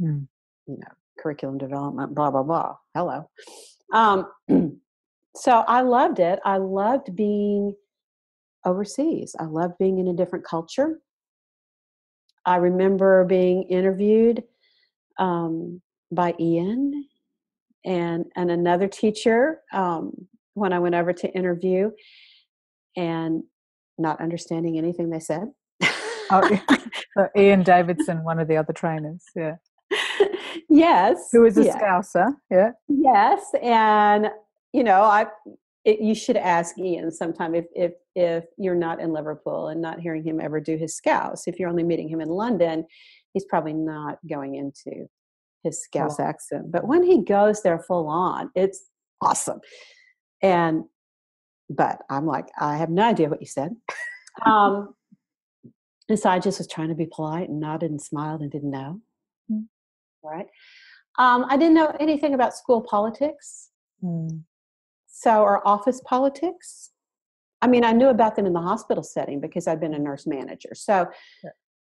[0.00, 0.26] Mm.
[0.66, 2.76] You know, curriculum development, blah, blah, blah.
[2.94, 3.28] Hello.
[3.92, 4.26] Um,
[5.36, 6.40] so I loved it.
[6.44, 7.74] I loved being
[8.64, 9.34] overseas.
[9.38, 11.00] I loved being in a different culture.
[12.46, 14.42] I remember being interviewed
[15.18, 15.80] um,
[16.10, 17.06] by Ian
[17.84, 20.12] and and another teacher um,
[20.54, 21.90] when I went over to interview,
[22.96, 23.42] and
[23.98, 25.52] not understanding anything they said.
[26.30, 26.60] Oh,
[27.16, 29.56] so Ian Davidson, one of the other trainers, yeah.
[30.68, 31.28] yes.
[31.32, 31.78] Who is a yeah.
[31.78, 32.70] Scouser, yeah.
[32.88, 34.30] Yes, and
[34.72, 35.26] you know, I
[35.84, 40.00] it, you should ask Ian sometime if if if you're not in Liverpool and not
[40.00, 41.46] hearing him ever do his Scouse.
[41.46, 42.86] If you're only meeting him in London,
[43.32, 45.08] he's probably not going into
[45.62, 46.24] his Scouse oh.
[46.24, 46.72] accent.
[46.72, 48.84] But when he goes there full on, it's
[49.20, 49.60] awesome.
[50.42, 50.84] And
[51.68, 53.74] but I'm like, I have no idea what you said.
[54.46, 54.94] um,
[56.08, 58.70] and so I just was trying to be polite and nodded and smiled and didn't
[58.70, 59.00] know.
[59.50, 59.66] Mm.
[60.22, 60.46] Right.
[61.18, 63.70] Um, I didn't know anything about school politics.
[64.02, 64.42] Mm.
[65.06, 66.90] So, or office politics.
[67.62, 70.26] I mean, I knew about them in the hospital setting because I'd been a nurse
[70.26, 70.70] manager.
[70.74, 71.08] So,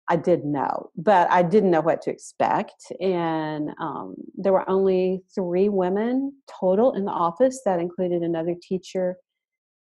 [0.08, 2.92] I did know, but I didn't know what to expect.
[3.00, 7.62] And um, there were only three women total in the office.
[7.64, 9.16] That included another teacher,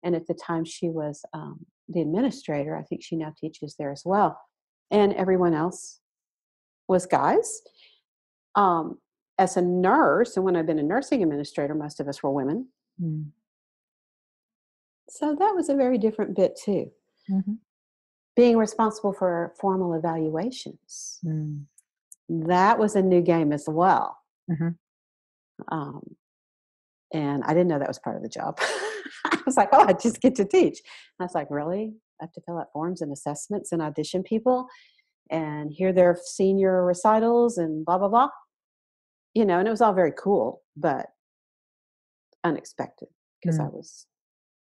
[0.03, 2.77] and at the time she was um, the administrator.
[2.77, 4.41] I think she now teaches there as well.
[4.91, 6.01] And everyone else
[6.89, 7.63] was guys.
[8.55, 8.99] Um,
[9.39, 12.69] as a nurse, and when I've been a nursing administrator, most of us were women.
[13.03, 13.31] Mm.
[15.09, 16.93] So that was a very different bit too.
[17.31, 17.55] Mm-hmm
[18.37, 21.21] being responsible for formal evaluations.
[21.25, 21.65] Mm.
[22.29, 24.19] That was a new game as well.
[24.51, 24.69] Mm-hmm.
[25.69, 26.17] Um,
[27.15, 28.59] and I didn't know that was part of the job.
[29.25, 30.81] I was like, oh, I just get to teach.
[30.81, 31.95] And I was like, really?
[32.21, 34.67] I have to fill out forms and assessments and audition people
[35.31, 38.29] and hear their senior recitals and blah, blah, blah.
[39.33, 41.07] You know, and it was all very cool, but
[42.43, 43.09] unexpected
[43.41, 43.65] because mm.
[43.65, 44.07] I was,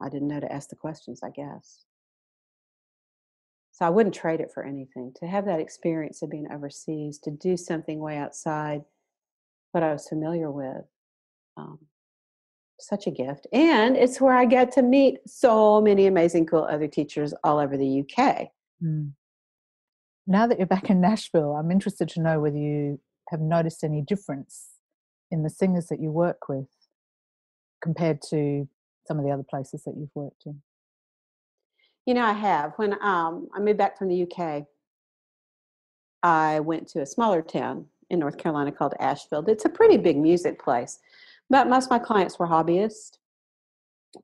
[0.02, 1.86] I didn't know to ask the questions, I guess.
[3.72, 5.14] So I wouldn't trade it for anything.
[5.20, 8.82] To have that experience of being overseas, to do something way outside
[9.72, 10.86] what I was familiar with,
[11.56, 11.80] um,
[12.80, 13.48] such a gift.
[13.52, 17.78] And it's where I get to meet so many amazing, cool other teachers all over
[17.78, 18.48] the UK.
[18.84, 19.12] Mm.
[20.28, 23.00] Now that you're back in Nashville, I'm interested to know whether you
[23.30, 24.70] have noticed any difference
[25.32, 26.68] in the singers that you work with
[27.82, 28.68] compared to
[29.08, 30.62] some of the other places that you've worked in.
[32.06, 32.74] You know, I have.
[32.78, 34.66] When um, I moved back from the UK,
[36.24, 39.46] I went to a smaller town in North Carolina called Asheville.
[39.48, 41.00] It's a pretty big music place,
[41.50, 43.18] but most of my clients were hobbyists.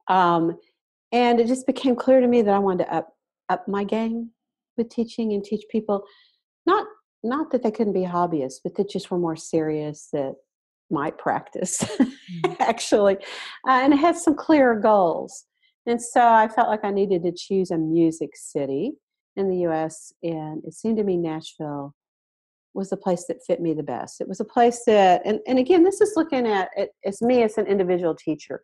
[0.07, 0.57] Um,
[1.11, 3.09] and it just became clear to me that I wanted to up
[3.49, 4.31] up my game
[4.77, 6.03] with teaching and teach people
[6.65, 6.87] not
[7.23, 10.35] not that they couldn't be hobbyists, but that just were more serious that
[10.91, 12.53] might practice mm-hmm.
[12.59, 13.15] actually,
[13.67, 15.45] uh, and had some clearer goals.
[15.87, 18.93] And so I felt like I needed to choose a music city
[19.35, 21.93] in the US, and it seemed to me Nashville
[22.75, 24.21] was the place that fit me the best.
[24.21, 27.43] It was a place that, and, and again, this is looking at it as me
[27.43, 28.61] as an individual teacher.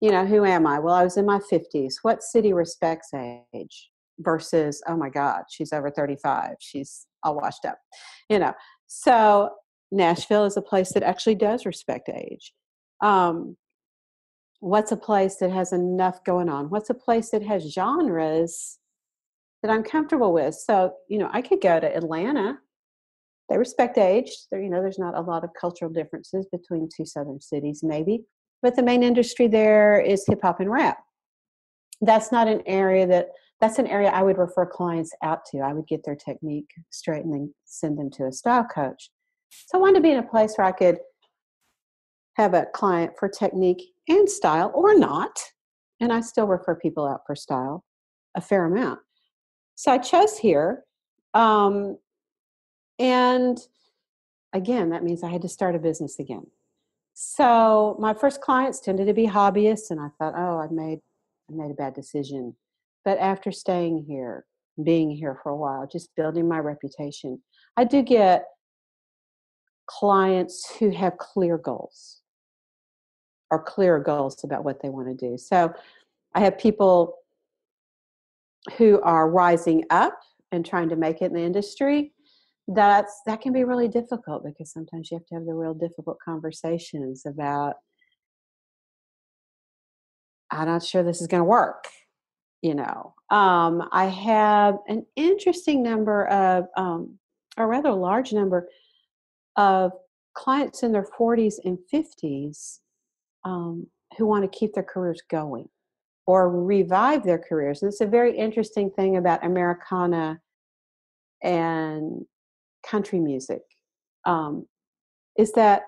[0.00, 0.78] You know, who am I?
[0.78, 1.94] Well, I was in my 50s.
[2.02, 3.90] What city respects age
[4.20, 6.56] versus, oh my God, she's over 35.
[6.60, 7.78] She's all washed up.
[8.28, 8.52] You know,
[8.86, 9.50] so
[9.90, 12.52] Nashville is a place that actually does respect age.
[13.00, 13.56] Um,
[14.60, 18.78] what's a place that has enough going on what's a place that has genres
[19.62, 22.58] that i'm comfortable with so you know i could go to atlanta
[23.48, 27.04] they respect age there you know there's not a lot of cultural differences between two
[27.04, 28.22] southern cities maybe
[28.62, 30.98] but the main industry there is hip hop and rap
[32.00, 33.28] that's not an area that
[33.60, 37.24] that's an area i would refer clients out to i would get their technique straight
[37.24, 39.10] and then send them to a style coach
[39.50, 40.98] so i wanted to be in a place where i could
[42.38, 45.36] have a client for technique and style or not.
[46.00, 47.84] And I still refer people out for style
[48.36, 49.00] a fair amount.
[49.74, 50.84] So I chose here.
[51.34, 51.98] Um,
[52.98, 53.58] and
[54.52, 56.46] again, that means I had to start a business again.
[57.14, 61.00] So my first clients tended to be hobbyists, and I thought, oh, I made
[61.50, 62.54] I made a bad decision.
[63.04, 64.44] But after staying here,
[64.82, 67.42] being here for a while, just building my reputation,
[67.76, 68.44] I do get
[69.86, 72.20] clients who have clear goals
[73.50, 75.38] or clear goals about what they want to do.
[75.38, 75.72] So
[76.34, 77.14] I have people
[78.76, 80.20] who are rising up
[80.52, 82.12] and trying to make it in the industry.
[82.68, 86.18] That's that can be really difficult because sometimes you have to have the real difficult
[86.24, 87.76] conversations about
[90.50, 91.86] I'm not sure this is going to work.
[92.62, 97.18] You know, um, I have an interesting number of, um,
[97.56, 98.68] a rather large number
[99.56, 99.92] of
[100.34, 102.80] clients in their 40s and 50s
[103.44, 105.68] um, who want to keep their careers going.
[106.26, 107.82] or revive their careers.
[107.82, 110.40] And it's a very interesting thing about Americana
[111.42, 112.26] and
[112.86, 113.62] country music
[114.24, 114.66] um,
[115.38, 115.82] is that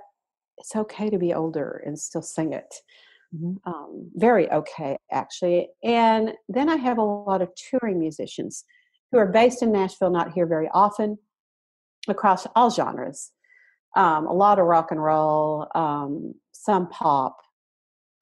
[0.58, 2.74] it's okay to be older and still sing it.
[3.34, 3.70] Mm-hmm.
[3.70, 5.68] Um, very okay, actually.
[5.84, 8.64] And then I have a lot of touring musicians
[9.10, 11.18] who are based in Nashville, not here very often,
[12.08, 13.32] across all genres.
[13.96, 17.36] Um, a lot of rock and roll, um, some pop.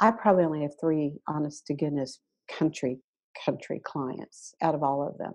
[0.00, 3.00] I probably only have three, honest to goodness, country
[3.44, 5.32] country clients out of all of them.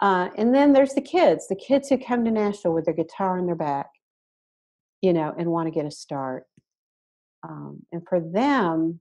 [0.00, 3.38] Uh, and then there's the kids, the kids who come to Nashville with their guitar
[3.38, 3.88] in their back,
[5.02, 6.44] you know, and want to get a start.
[7.42, 9.00] Um, and for them,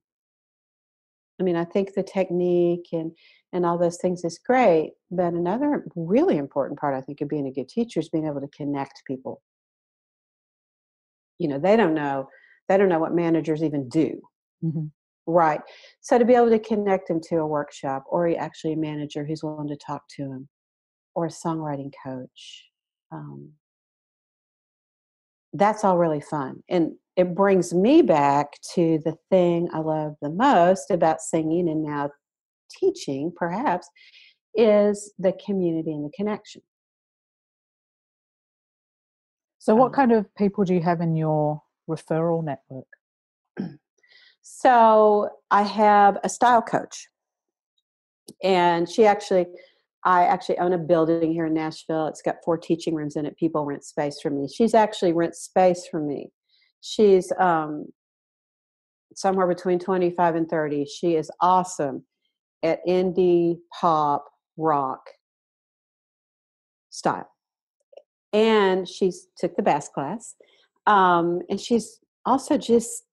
[1.39, 3.11] I mean, I think the technique and
[3.53, 7.47] and all those things is great, but another really important part, I think, of being
[7.47, 9.41] a good teacher is being able to connect people.
[11.39, 12.27] You know, they don't know
[12.67, 14.19] they don't know what managers even do.
[14.63, 14.87] Mm-hmm.
[15.27, 15.61] Right.
[16.01, 19.43] So to be able to connect them to a workshop or actually a manager who's
[19.43, 20.49] willing to talk to them
[21.17, 22.67] or a songwriting coach,
[23.11, 23.49] um,
[25.51, 26.61] that's all really fun.
[26.69, 31.83] And it brings me back to the thing I love the most about singing and
[31.83, 32.11] now
[32.69, 33.89] teaching, perhaps,
[34.53, 36.61] is the community and the connection.
[39.57, 42.87] So, what um, kind of people do you have in your referral network?
[44.49, 47.09] So, I have a style coach,
[48.41, 49.47] and she actually
[50.07, 52.07] I actually own a building here in Nashville.
[52.07, 53.35] It's got four teaching rooms in it.
[53.35, 54.47] People rent space from me.
[54.47, 56.31] She's actually rent space from me.
[56.79, 57.87] She's um,
[59.13, 60.85] somewhere between 25 and 30.
[60.85, 62.05] She is awesome
[62.63, 64.23] at indie pop
[64.55, 65.01] rock
[66.89, 67.29] style.
[68.31, 70.35] And she's took the BAST class.
[70.85, 73.03] Um, and she's also just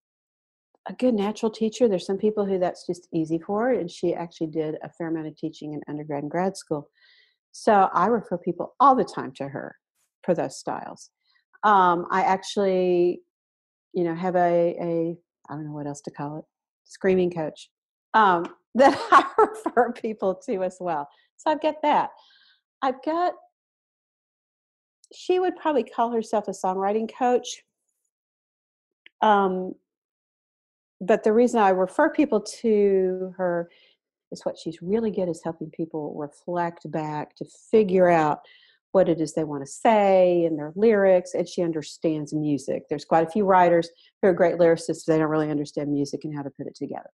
[0.87, 1.87] a good natural teacher.
[1.87, 5.27] There's some people who that's just easy for, and she actually did a fair amount
[5.27, 6.89] of teaching in undergrad and grad school.
[7.51, 9.75] So I refer people all the time to her
[10.23, 11.09] for those styles.
[11.63, 13.21] Um, I actually,
[13.93, 15.17] you know, have a, a
[15.49, 16.45] I don't know what else to call it,
[16.83, 17.69] screaming coach
[18.13, 21.07] um, that I refer people to as well.
[21.37, 22.09] So I've got that.
[22.81, 23.33] I've got.
[25.13, 27.63] She would probably call herself a songwriting coach.
[29.21, 29.73] Um,
[31.05, 33.69] but the reason I refer people to her
[34.31, 38.39] is what she's really good is helping people reflect back to figure out
[38.91, 42.83] what it is they want to say and their lyrics and she understands music.
[42.89, 43.89] There's quite a few writers
[44.21, 47.09] who are great lyricists they don't really understand music and how to put it together.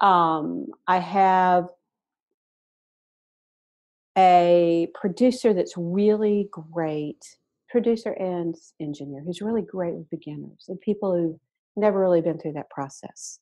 [0.00, 1.66] Um, i have
[4.16, 7.36] a producer that's really great
[7.68, 11.38] producer and engineer who's really great with beginners and people who
[11.76, 13.38] never really been through that process.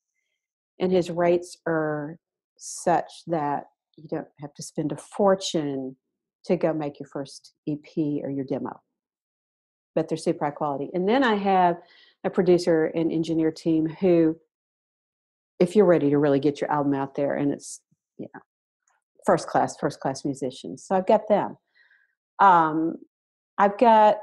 [0.79, 2.18] And his rates are
[2.57, 3.64] such that
[3.97, 5.97] you don't have to spend a fortune
[6.45, 8.81] to go make your first EP or your demo.
[9.95, 10.91] But they're super high quality.
[10.93, 11.76] And then I have
[12.24, 14.37] a producer and engineer team who,
[15.59, 17.81] if you're ready to really get your album out there, and it's,
[18.18, 18.41] you know,
[19.26, 20.85] first class, first class musicians.
[20.87, 21.57] So I've got them.
[22.39, 22.97] Um,
[23.59, 24.18] I've got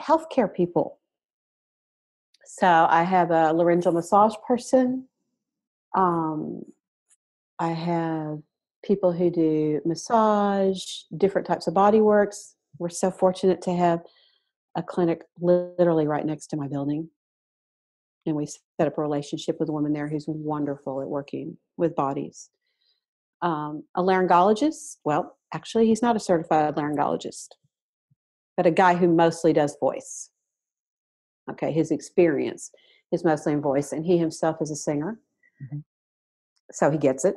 [0.00, 0.98] healthcare people
[2.50, 5.06] so I have a laryngeal massage person.
[5.94, 6.62] Um,
[7.58, 8.38] I have
[8.82, 10.82] people who do massage,
[11.14, 12.54] different types of body works.
[12.78, 14.00] We're so fortunate to have
[14.74, 17.10] a clinic literally right next to my building.
[18.24, 21.94] And we set up a relationship with a woman there who's wonderful at working with
[21.94, 22.48] bodies.
[23.42, 27.48] Um, a laryngologist, well, actually, he's not a certified laryngologist,
[28.56, 30.30] but a guy who mostly does voice.
[31.50, 32.70] Okay, his experience
[33.12, 35.18] is mostly in voice, and he himself is a singer,
[35.62, 35.78] mm-hmm.
[36.70, 37.36] so he gets it.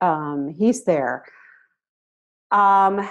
[0.00, 1.24] Um, he's there.
[2.50, 3.08] Um,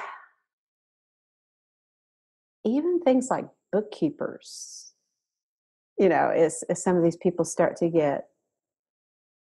[2.66, 4.94] even things like bookkeepers,
[5.98, 8.28] you know, as, as some of these people start to get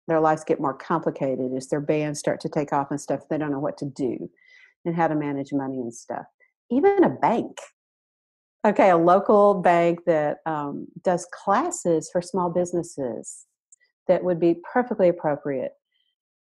[0.07, 3.37] their lives get more complicated as their bands start to take off and stuff, they
[3.37, 4.29] don't know what to do
[4.83, 6.25] and how to manage money and stuff.
[6.71, 7.57] Even a bank
[8.67, 13.45] Okay, a local bank that um, does classes for small businesses
[14.07, 15.71] that would be perfectly appropriate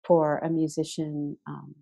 [0.05, 1.75] for a musician um,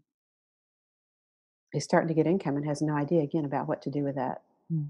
[1.72, 4.14] who's starting to get income and has no idea again about what to do with
[4.14, 4.38] that.
[4.72, 4.88] Mm.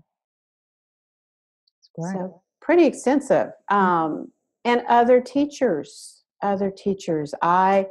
[1.98, 3.48] So pretty extensive.
[3.68, 3.76] Hmm.
[3.76, 4.32] Um,
[4.64, 7.34] and other teachers, other teachers.
[7.42, 7.86] I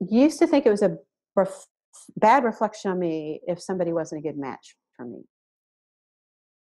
[0.00, 0.96] used to think it was a
[1.34, 1.66] ref-
[2.16, 5.24] bad reflection on me if somebody wasn't a good match for me.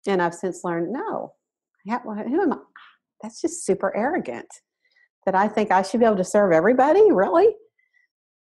[0.07, 1.33] And I've since learned, no,
[1.87, 2.59] who am I?
[3.23, 4.49] That's just super arrogant.
[5.27, 7.49] that I think I should be able to serve everybody, really.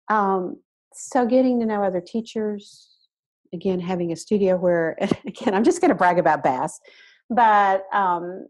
[0.08, 0.60] Um,
[0.94, 2.88] so getting to know other teachers,
[3.52, 6.80] again, having a studio where, again, I'm just going to brag about BAST,
[7.28, 8.46] but um,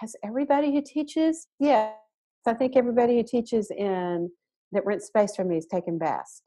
[0.00, 1.46] has everybody who teaches?
[1.60, 1.90] Yeah,
[2.46, 4.30] I think everybody who teaches in
[4.72, 6.42] that rents space from me is taking BAST.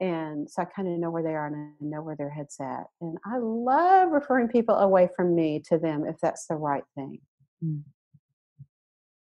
[0.00, 2.58] And so I kind of know where they are and I know where their head's
[2.60, 2.84] at.
[3.00, 7.18] And I love referring people away from me to them if that's the right thing.
[7.64, 7.82] Mm.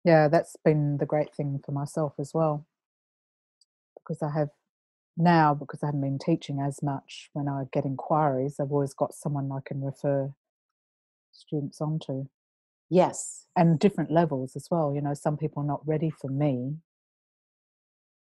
[0.05, 2.67] Yeah, that's been the great thing for myself as well.
[3.97, 4.51] Because I have
[5.17, 9.15] now, because I haven't been teaching as much, when I get inquiries, I've always got
[9.15, 10.35] someone I can refer
[11.31, 12.27] students onto.
[12.91, 13.47] Yes.
[13.57, 14.93] And different levels as well.
[14.95, 16.77] You know, some people are not ready for me,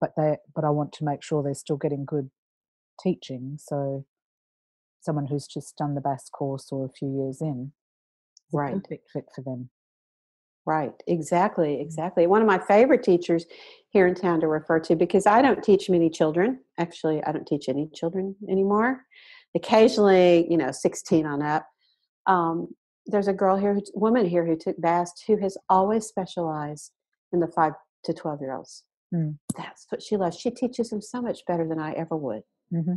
[0.06, 2.30] but they but I want to make sure they're still getting good
[3.02, 3.58] teaching.
[3.60, 4.06] So
[5.02, 7.72] someone who's just done the BAST course or a few years in
[8.50, 8.76] is Right.
[8.76, 9.70] a perfect fit for them.
[10.68, 12.26] Right, exactly, exactly.
[12.26, 13.46] One of my favorite teachers
[13.90, 16.60] here in town to refer to because I don't teach many children.
[16.80, 19.06] Actually, I don't teach any children anymore.
[19.56, 21.68] Occasionally, you know, 16 on up.
[22.26, 22.70] Um,
[23.06, 26.92] there's a girl here, who, woman here who took BAST who has always specialized
[27.32, 27.74] in the five
[28.06, 28.84] to 12 year olds.
[29.14, 29.32] Hmm.
[29.56, 30.38] That's what she loves.
[30.38, 32.96] She teaches them so much better than I ever would, hmm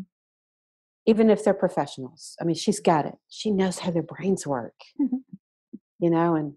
[1.09, 2.37] even if they're professionals.
[2.39, 3.15] I mean, she's got it.
[3.31, 6.53] She knows how their brains work, you know, and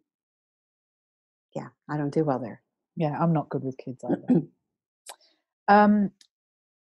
[1.56, 2.62] yeah, I don't do well there.
[2.98, 4.42] Yeah, I'm not good with kids either.
[5.70, 6.12] um,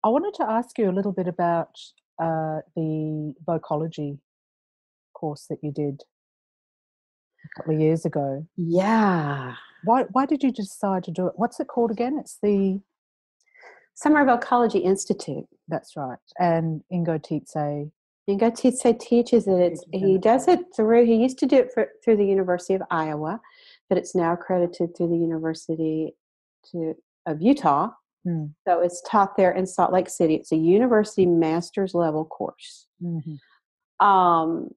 [0.01, 1.77] I wanted to ask you a little bit about
[2.21, 4.19] uh, the vocology
[5.13, 6.03] course that you did
[7.43, 8.47] a couple of years ago.
[8.55, 9.55] Yeah.
[9.87, 11.33] Why why did you decide to do it?
[11.35, 12.17] What's it called again?
[12.19, 12.81] It's the
[13.95, 15.47] Summer Vocology Institute.
[15.67, 16.19] that's right.
[16.39, 17.91] And Ingo Titze.
[18.29, 19.59] Ingo Titze teaches it.
[19.59, 22.83] It's, he does it through, he used to do it for, through the University of
[22.91, 23.39] Iowa,
[23.89, 26.13] but it's now accredited through the University
[26.71, 26.93] to,
[27.25, 27.89] of Utah.
[28.23, 28.47] Hmm.
[28.67, 30.35] So it's taught there in Salt Lake City.
[30.35, 32.87] It's a university master's level course.
[33.01, 33.39] Mhm.
[34.05, 34.75] Um,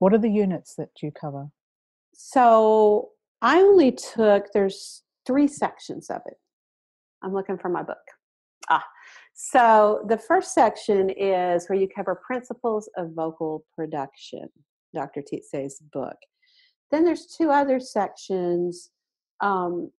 [0.00, 1.50] What are the units that you cover?
[2.18, 3.10] so
[3.42, 6.36] I only took, there's three sections of it.
[7.22, 7.96] I'm looking for my book.
[8.70, 8.84] Ah,
[9.34, 14.48] so the first section is where you cover principles of vocal production,
[14.94, 15.22] Dr.
[15.22, 16.16] Titze's book.
[16.90, 18.90] Then there's two other sections
[19.40, 19.90] um,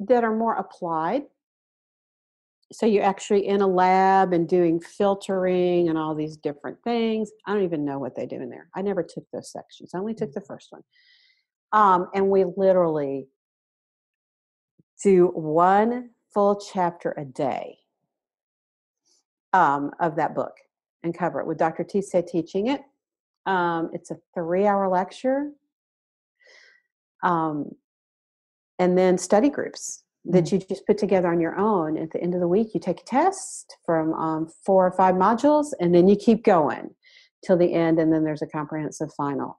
[0.00, 1.22] that are more applied.
[2.72, 7.30] So you're actually in a lab and doing filtering and all these different things.
[7.46, 8.68] I don't even know what they do in there.
[8.74, 9.90] I never took those sections.
[9.94, 10.82] I only took the first one.
[11.72, 13.28] Um, and we literally
[15.02, 17.78] do one full chapter a day
[19.52, 20.54] um, of that book
[21.02, 21.84] and cover it with Dr.
[21.84, 22.80] Titze teaching it.
[23.46, 25.50] Um, it's a three hour lecture.
[27.22, 27.70] Um,
[28.78, 31.96] and then study groups that you just put together on your own.
[31.98, 35.14] At the end of the week, you take a test from um, four or five
[35.14, 36.90] modules, and then you keep going
[37.44, 39.58] till the end, and then there's a comprehensive final.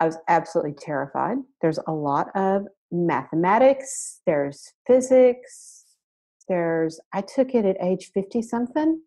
[0.00, 1.38] I was absolutely terrified.
[1.60, 5.84] There's a lot of mathematics, there's physics,
[6.48, 9.02] there's, I took it at age 50 something.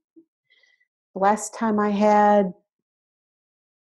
[1.15, 2.53] The last time I had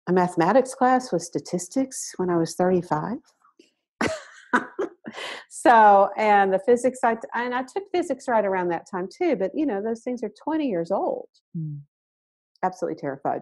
[0.07, 3.17] a mathematics class was statistics when I was 35.
[5.49, 9.51] so, and the physics, I, and I took physics right around that time too, but
[9.53, 11.27] you know, those things are 20 years old.
[11.55, 11.77] Hmm.
[12.63, 13.41] Absolutely terrified.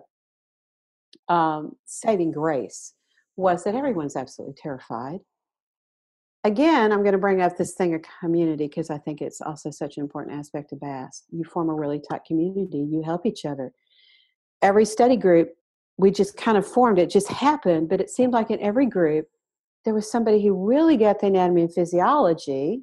[1.28, 2.94] Um, saving grace
[3.40, 5.20] was that everyone's absolutely terrified.
[6.44, 9.72] Again, I'm going to bring up this thing of community because I think it's also
[9.72, 11.26] such an important aspect of BAST.
[11.32, 13.72] You form a really tight community, you help each other.
[14.62, 15.54] Every study group,
[15.98, 19.28] we just kind of formed, it just happened, but it seemed like in every group,
[19.86, 22.82] there was somebody who really got the anatomy and physiology.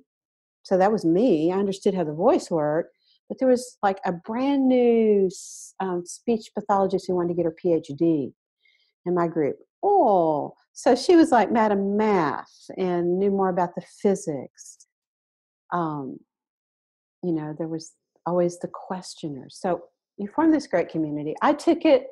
[0.63, 1.53] So that was me.
[1.53, 2.95] I understood how the voice worked,
[3.29, 5.31] but there was like a brand new
[5.81, 8.33] um, speech pathologist who wanted to get her PhD
[9.05, 9.57] in my group.
[9.83, 14.87] Oh, so she was like Madam Math and knew more about the physics.
[15.73, 16.19] Um,
[17.23, 17.93] you know, there was
[18.25, 19.85] always the questioner So
[20.17, 21.35] you formed this great community.
[21.43, 22.09] I took it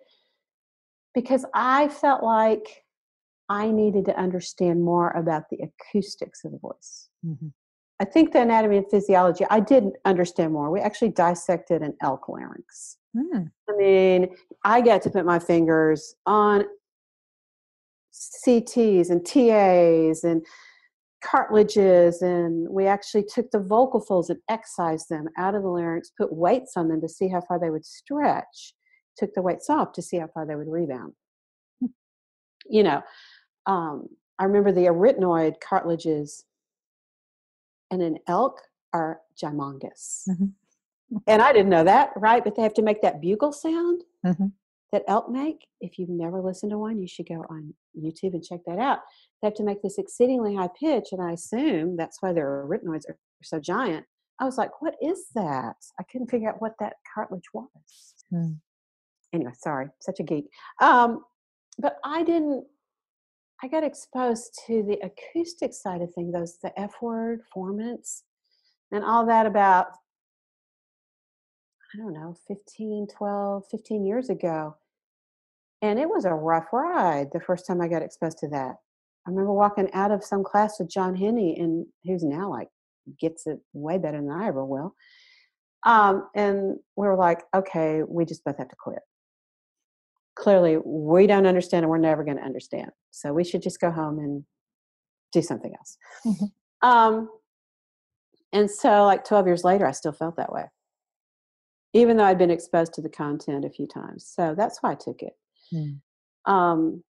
[1.15, 2.85] because I felt like
[3.49, 7.09] I needed to understand more about the acoustics of the voice.
[7.25, 7.53] Mhm.
[8.01, 10.71] I think the anatomy and physiology, I did understand more.
[10.71, 12.99] We actually dissected an elk larynx.
[13.17, 13.45] Hmm.
[13.69, 16.65] I mean, I got to put my fingers on
[18.15, 20.45] CTs and TAs and
[21.23, 26.11] cartilages, and we actually took the vocal folds and excised them out of the larynx,
[26.17, 28.75] put weights on them to see how far they would stretch,
[29.17, 31.15] took the weights off to see how far they would rebound.
[32.67, 33.03] You know,
[33.67, 34.09] um,
[34.39, 36.45] I remember the arytenoid cartilages
[37.91, 38.61] and an elk
[38.93, 40.29] are gymongous.
[40.29, 40.53] Mhm.
[41.27, 42.43] And I didn't know that, right?
[42.43, 44.53] But they have to make that bugle sound Mhm.
[44.93, 45.69] that elk make.
[45.81, 49.01] If you've never listened to one, you should go on YouTube and check that out.
[49.41, 53.09] They have to make this exceedingly high pitch, and I assume that's why their arytenoids
[53.09, 54.07] are so giant.
[54.41, 55.77] I was like, what is that?
[55.99, 57.69] I couldn't figure out what that cartilage was.
[58.33, 58.57] Mm.
[59.33, 60.47] Anyway, sorry, such a geek.
[60.81, 61.25] Um,
[61.79, 62.65] but I didn't,
[63.63, 68.23] I got exposed to the acoustic side of things, those, the F word, formants,
[68.93, 69.89] and all that about,
[71.95, 74.77] I don't know, 15, 12, 15 years ago.
[75.85, 78.77] And it was a rough ride the first time I got exposed to that.
[79.27, 82.69] I remember walking out of some class with John Henny, and who's now like
[83.21, 84.95] gets it way better than I ever will.
[85.85, 89.01] Um, and we were like, okay, we just both have to quit.
[90.37, 92.91] Clearly, we don't understand and we're never going to understand.
[93.11, 94.43] So we should just go home and
[95.33, 95.99] do something else.
[96.25, 96.53] Mhm.
[96.81, 97.29] Um,
[98.55, 100.65] and so, like 12 years later, I still felt that way,
[101.93, 104.27] even though I'd been exposed to the content a few times.
[104.27, 105.35] So that's why I took it.
[105.73, 106.01] Mm.
[106.47, 107.03] Um,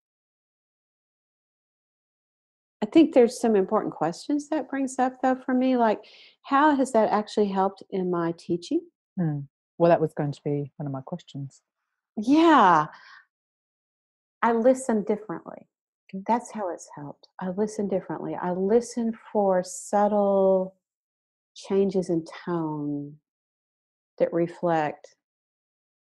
[2.81, 5.99] I think there's some important questions that brings up though for me, like
[6.43, 8.81] how has that actually helped in my teaching?
[9.19, 9.47] Mm.
[9.77, 11.61] Well, that was going to be one of my questions.
[12.15, 12.85] Yeah,
[14.41, 15.67] I listen differently.
[16.27, 17.27] That's how it's helped.
[17.39, 18.35] I listen differently.
[18.39, 20.75] I listen for subtle
[21.55, 23.15] changes in tone
[24.19, 25.15] that reflect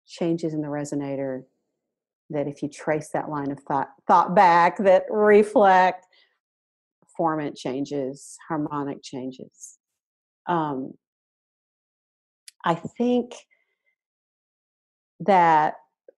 [0.07, 1.45] changes in the resonator
[2.31, 6.07] that if you trace that line of thought thought back that reflect
[7.19, 9.79] formant changes harmonic changes.
[10.47, 10.93] Um,
[12.65, 13.35] i think
[15.21, 15.75] that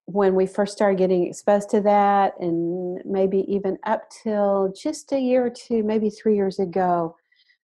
[0.06, 5.18] when we first started getting exposed to that and maybe even up till just a
[5.18, 7.14] year or two maybe three years ago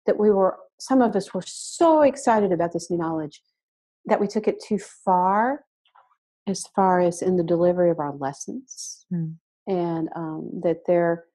[0.05, 3.41] that we were some of us were so excited about this new knowledge
[4.05, 5.63] that we took it too far
[6.47, 9.35] as far as in the delivery of our lessons Mm.
[9.67, 11.25] and um, that there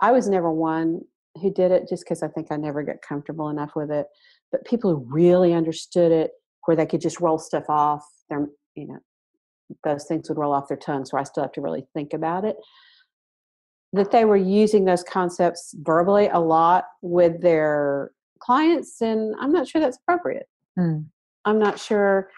[0.00, 1.00] i was never one
[1.40, 4.06] who did it just because i think i never got comfortable enough with it
[4.50, 6.32] but people who really understood it
[6.66, 8.98] where they could just roll stuff off their you know
[9.84, 12.44] those things would roll off their tongue so i still have to really think about
[12.44, 12.56] it
[13.94, 19.66] that they were using those concepts verbally a lot with their clients and i'm not
[19.68, 20.46] sure that's appropriate
[20.78, 21.04] Mm.
[21.44, 22.30] I'm not sure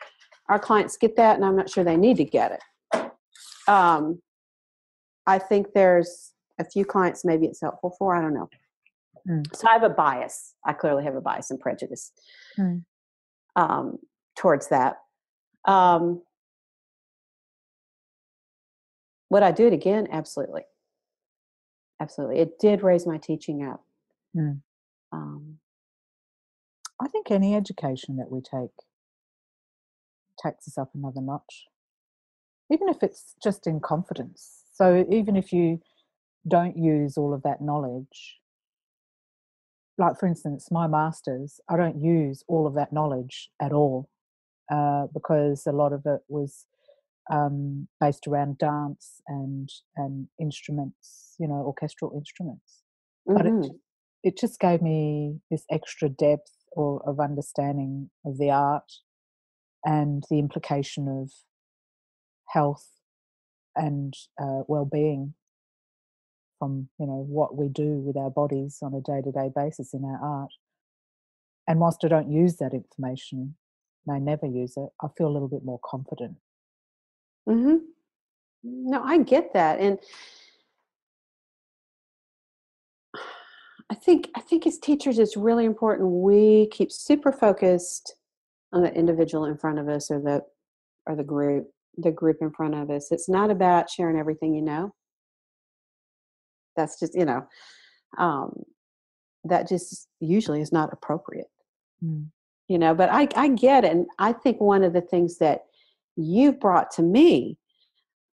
[0.48, 2.52] our clients get that, and I'm not sure they need to get
[2.92, 3.10] it.
[3.66, 4.20] Um,
[5.26, 8.14] I think there's a few clients maybe it's helpful for.
[8.14, 8.48] I don't know.
[9.28, 9.56] Mm.
[9.56, 10.54] So I have a bias.
[10.66, 12.12] I clearly have a bias and prejudice
[12.58, 12.84] Mm.
[13.56, 13.98] um,
[14.36, 14.96] towards that.
[15.64, 16.22] Um,
[19.30, 20.08] would I do it again?
[20.12, 20.62] Absolutely.
[22.00, 22.40] Absolutely.
[22.40, 23.82] It did raise my teaching up.
[24.36, 24.60] Mm.
[25.10, 25.58] Um,
[27.00, 28.70] I think any education that we take
[30.44, 31.64] takes us up another notch,
[32.72, 34.62] even if it's just in confidence.
[34.72, 35.80] So even if you
[36.46, 38.38] don't use all of that knowledge,
[39.96, 44.08] like for instance, my masters, I don't use all of that knowledge at all
[44.70, 46.66] uh, because a lot of it was
[47.30, 52.82] um, based around dance and and instruments, you know, orchestral instruments.
[53.26, 53.64] But mhm.
[53.64, 53.72] it
[54.24, 58.90] it just gave me this extra depth or of understanding of the art
[59.84, 61.30] and the implication of
[62.48, 62.86] health
[63.76, 65.34] and uh, well-being
[66.58, 70.18] from you know what we do with our bodies on a day-to-day basis in our
[70.22, 70.52] art.
[71.66, 73.56] And whilst i don't use that information
[74.06, 76.36] and i never use it i feel a little bit more confident.
[77.48, 77.76] Hmm
[78.62, 79.98] No, I get that, and
[83.90, 88.14] I think I think as teachers, it's really important we keep super focused
[88.80, 90.42] the individual in front of us, or the
[91.06, 93.12] or the group, the group in front of us.
[93.12, 94.94] It's not about sharing everything you know.
[96.76, 97.46] That's just you know,
[98.18, 98.62] um,
[99.44, 101.46] that just usually is not appropriate.
[102.02, 102.26] Mm.
[102.68, 105.60] you know but i i get it and i think one of the things that
[106.16, 107.56] you've brought to me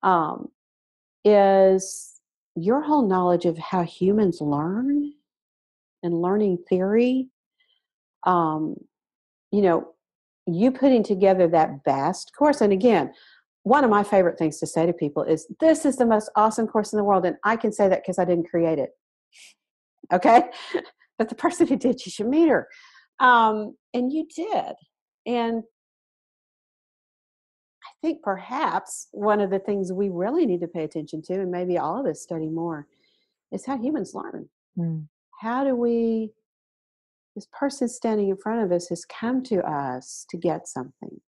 [0.03, 0.49] um
[1.25, 2.21] is
[2.55, 5.13] your whole knowledge of how humans learn
[6.03, 7.29] and learning theory
[8.25, 8.77] um
[9.51, 9.89] you know
[10.55, 13.13] you putting together that BAST course and again
[13.65, 16.67] one of my favorite things to say to people is this is the most awesome
[16.67, 18.91] course in the world and i can say that because i didn't create it.
[20.13, 20.45] Okay?
[21.19, 22.69] But the person who did you should meet her.
[23.19, 24.75] Um, and you did.
[25.27, 25.65] And
[27.85, 31.51] i think perhaps one of the things we really need to pay attention to and
[31.51, 32.87] maybe all of us study more
[33.51, 34.49] is how humans learn.
[34.79, 35.09] Mm.
[35.41, 36.31] how do we
[37.39, 41.21] this person standing in front of us has come to us to get something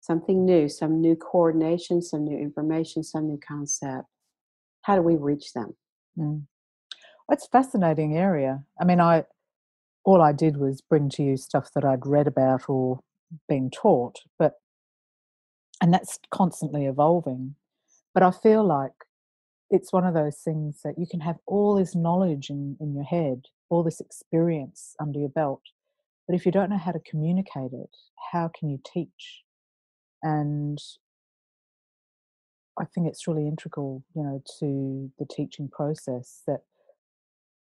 [0.00, 4.06] something new some new coordination some new information some new concept
[4.82, 5.74] how do we reach them
[6.18, 6.46] Mm.
[7.30, 8.64] A fascinating area.
[8.80, 9.24] I mean, I
[10.04, 13.00] all I did was bring to you stuff that I'd read about or
[13.48, 14.54] been taught, but
[15.82, 17.56] and that's constantly evolving.
[18.14, 18.92] But I feel like
[19.68, 23.04] it's one of those things that you can have all this knowledge in, in your
[23.04, 25.62] head, all this experience under your belt,
[26.26, 27.90] but if you don't know how to communicate it,
[28.32, 29.42] how can you teach?
[30.22, 30.78] And
[32.78, 36.60] I think it's really integral, you know, to the teaching process that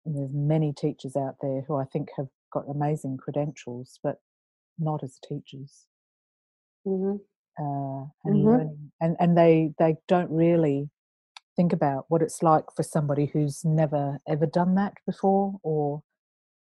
[0.06, 4.22] there's many teachers out there who I think have got amazing credentials, but
[4.80, 5.88] not as teachers.
[6.86, 7.18] mm-hmm.
[7.60, 8.45] Uh, and Mhm.
[8.45, 10.89] learning, and and they they don't really
[11.58, 16.03] think about what it's like for somebody who's never ever done that before, or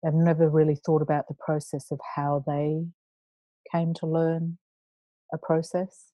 [0.02, 2.84] they've never really thought about the process of how they
[3.72, 4.58] came to learn
[5.32, 6.12] a process.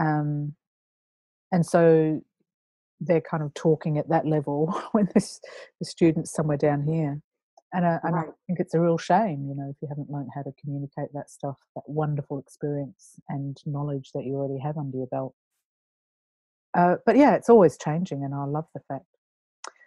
[0.00, 0.54] Um,
[1.50, 2.22] and so
[3.00, 5.40] they're kind of talking at that level when this,
[5.80, 7.20] the student's somewhere down here.
[7.74, 10.28] And, uh, and I think it's a real shame, you know, if you haven't learned
[10.34, 14.98] how to communicate that stuff, that wonderful experience and knowledge that you already have under
[14.98, 15.34] your belt.
[16.76, 19.04] Uh, but yeah, it's always changing, and I love the fact.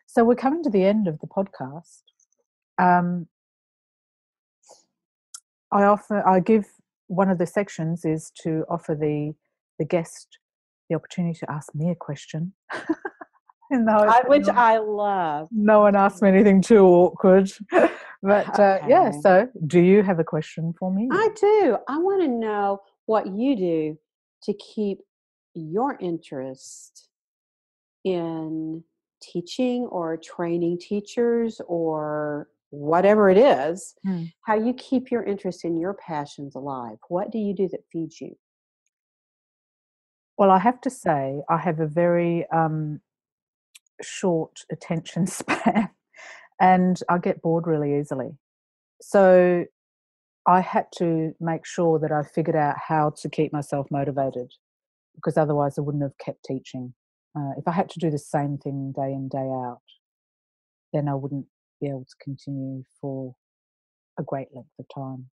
[0.06, 2.04] So we're coming to the end of the podcast.
[2.78, 3.28] Um,
[5.72, 6.66] I offer, I give
[7.08, 9.34] one of the sections is to offer the
[9.78, 10.40] the guest
[10.90, 12.54] the opportunity to ask me a question.
[13.72, 15.50] I, which I love.
[15.52, 17.50] no one asked me anything too awkward.
[18.22, 21.10] but uh, yeah, so do you have a question for me?
[21.12, 21.78] I do.
[21.88, 23.98] I want to know what you do
[24.44, 25.00] to keep
[25.56, 27.10] your interest
[28.04, 28.84] in
[29.22, 34.26] teaching or training teachers or whatever it is, Hmm.
[34.42, 36.98] how you keep your interest in your passions alive.
[37.08, 38.38] What do you do that feeds you?
[40.38, 43.02] Well, I have to say, I have a very um,
[44.02, 45.90] short attention span
[46.60, 48.38] and I get bored really easily.
[49.02, 49.66] So
[50.46, 54.52] I had to make sure that I figured out how to keep myself motivated
[55.16, 56.94] because otherwise I wouldn't have kept teaching.
[57.36, 59.82] Uh, if I had to do the same thing day in, day out,
[60.94, 61.48] then I wouldn't
[61.82, 63.36] be able to continue for
[64.18, 65.30] a great length of time.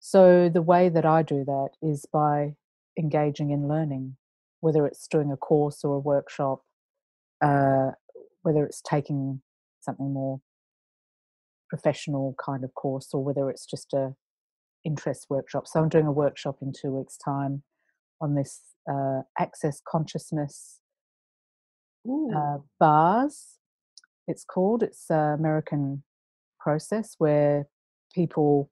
[0.00, 2.54] So the way that I do that is by
[2.98, 4.16] engaging in learning,
[4.60, 6.62] whether it's doing a course or a workshop,
[7.40, 7.90] uh,
[8.42, 9.42] whether it's taking
[9.80, 10.40] something more
[11.68, 14.14] professional kind of course, or whether it's just a
[14.84, 15.66] interest workshop.
[15.68, 17.62] So I'm doing a workshop in two weeks' time
[18.20, 18.60] on this
[18.90, 20.80] uh, access consciousness
[22.08, 23.58] uh, bars.
[24.26, 24.82] It's called.
[24.82, 26.02] It's an American
[26.58, 27.66] process where
[28.14, 28.70] people.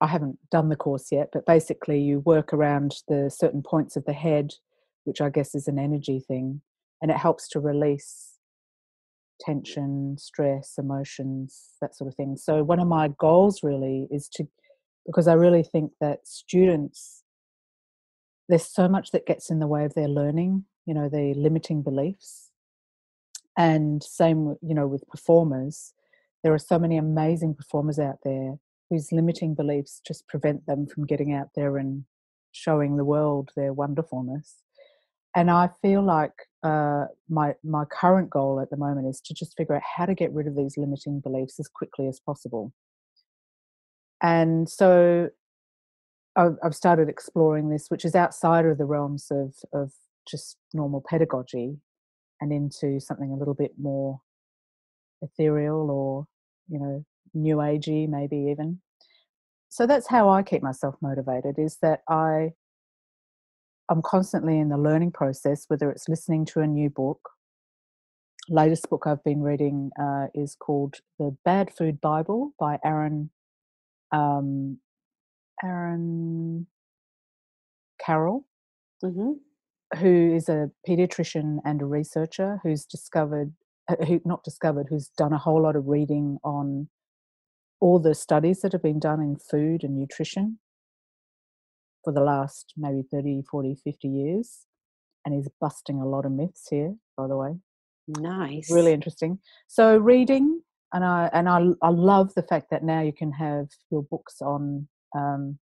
[0.00, 4.04] I haven't done the course yet, but basically you work around the certain points of
[4.04, 4.52] the head,
[5.04, 6.60] which I guess is an energy thing,
[7.00, 8.38] and it helps to release
[9.40, 12.36] tension, stress, emotions, that sort of thing.
[12.36, 14.46] So one of my goals really is to,
[15.06, 17.23] because I really think that students,
[18.48, 20.64] there's so much that gets in the way of their learning.
[20.86, 22.50] You know, the limiting beliefs
[23.56, 25.92] and same you know with performers
[26.42, 28.56] there are so many amazing performers out there
[28.90, 32.04] whose limiting beliefs just prevent them from getting out there and
[32.52, 34.62] showing the world their wonderfulness
[35.34, 36.32] and i feel like
[36.62, 40.14] uh, my my current goal at the moment is to just figure out how to
[40.14, 42.72] get rid of these limiting beliefs as quickly as possible
[44.22, 45.28] and so
[46.36, 49.92] I've, started exploring this which is outside of the realms of of
[50.28, 51.78] just normal pedagogy
[52.40, 54.20] and into something a little bit more
[55.22, 56.26] ethereal or
[56.68, 57.04] you know
[57.34, 58.80] new agey maybe even.
[59.68, 62.52] So that's how i keep myself motivated is that i
[63.90, 67.30] i'm constantly in the learning process whether it's listening to a new book.
[68.48, 73.30] Latest book i've been reading uh, is called the bad food bible by aaron
[74.12, 74.78] um,
[75.62, 76.66] aaron
[78.04, 78.46] carroll
[79.02, 79.32] hmm
[79.98, 83.52] who is a pediatrician and a researcher who's discovered
[83.88, 86.88] uh, who not discovered who's done a whole lot of reading on
[87.80, 90.58] all the studies that have been done in food and nutrition
[92.02, 94.66] for the last maybe 30 40 50 years
[95.24, 97.54] and he's busting a lot of myths here by the way.
[98.06, 98.70] Nice.
[98.70, 99.38] really interesting.
[99.68, 103.68] So reading and i and i, I love the fact that now you can have
[103.90, 105.58] your books on um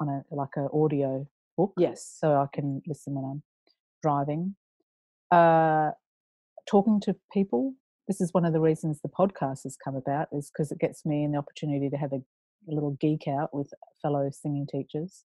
[0.00, 1.26] on a like a audio
[1.56, 2.16] book Yes.
[2.20, 3.42] so I can listen when I'm
[4.02, 4.56] driving.
[5.30, 5.90] Uh,
[6.68, 7.74] talking to people,
[8.08, 11.04] this is one of the reasons the podcast has come about is because it gets
[11.06, 13.72] me an opportunity to have a, a little geek out with
[14.02, 15.24] fellow singing teachers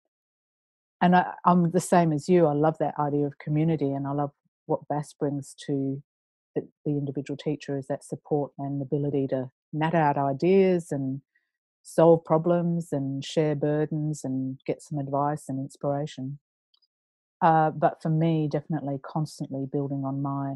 [1.01, 4.11] and I, i'm the same as you i love that idea of community and i
[4.11, 4.31] love
[4.65, 6.01] what BAST brings to
[6.55, 11.21] the, the individual teacher is that support and ability to nut out ideas and
[11.83, 16.39] solve problems and share burdens and get some advice and inspiration.
[17.41, 20.55] Uh, but for me definitely constantly building on my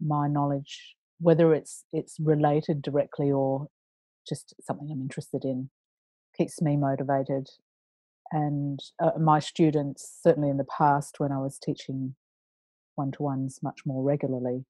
[0.00, 3.68] my knowledge whether it's it's related directly or
[4.28, 5.70] just something i'm interested in
[6.36, 7.48] keeps me motivated.
[8.32, 12.16] And uh, my students certainly in the past when i was teaching
[12.96, 14.64] one-to-ones much more regularly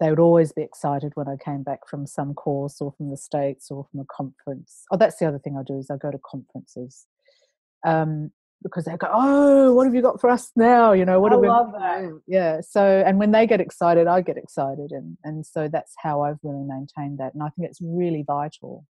[0.00, 3.16] they would always be excited when i came back from some course or from the
[3.16, 6.10] states or from a conference oh that's the other thing i do is i go
[6.10, 7.06] to conferences
[7.86, 8.30] um,
[8.62, 11.36] because they go, "Oh, what have you got for us now?" You know, what I
[11.36, 12.20] have we love that.
[12.26, 12.60] Yeah.
[12.60, 16.38] So, and when they get excited, I get excited, and and so that's how I've
[16.42, 17.34] really maintained that.
[17.34, 18.86] And I think it's really vital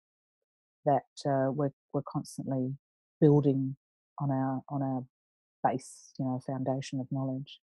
[0.86, 2.76] that uh, we're we're constantly
[3.20, 3.76] building
[4.20, 5.03] on our on our
[5.64, 7.60] base, you know, foundation of knowledge.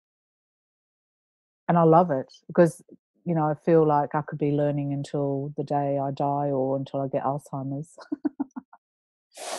[1.67, 2.81] And I love it because
[3.25, 6.75] you know I feel like I could be learning until the day I die or
[6.77, 7.97] until I get Alzheimer's.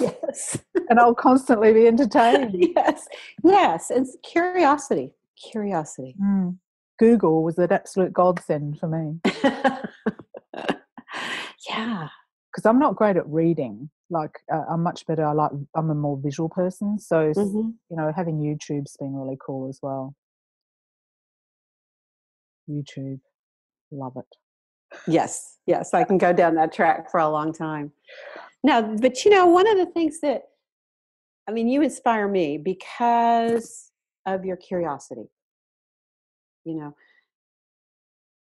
[0.00, 0.58] Yes.
[0.90, 2.54] and I'll constantly be entertained.
[2.76, 3.08] yes.
[3.42, 3.90] Yes.
[3.90, 5.14] It's curiosity.
[5.50, 6.14] Curiosity.
[6.22, 6.58] Mm.
[6.98, 9.18] Google was an absolute godsend for me
[11.68, 12.08] yeah.
[12.50, 13.90] because I'm not great at reading.
[14.10, 15.24] Like uh, I'm much better.
[15.24, 17.72] I like I'm a more visual person, so Mhm.
[17.90, 20.14] you know having YouTube's been really cool as well.
[22.68, 23.20] YouTube,
[23.92, 24.98] love it.
[25.06, 25.58] Yes.
[25.66, 25.94] Yes.
[25.94, 27.92] I can go down that track for a long time.
[28.64, 30.42] Now, but you know, one of the things that,
[31.48, 33.90] I mean, you inspire me because
[34.26, 35.28] of your curiosity.
[36.64, 36.94] You know,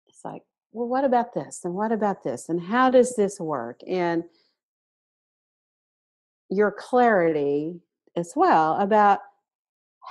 [0.07, 1.61] it's like, well, what about this?
[1.63, 2.49] And what about this?
[2.49, 3.79] And how does this work?
[3.87, 4.23] And
[6.49, 7.81] your clarity
[8.15, 9.19] as well about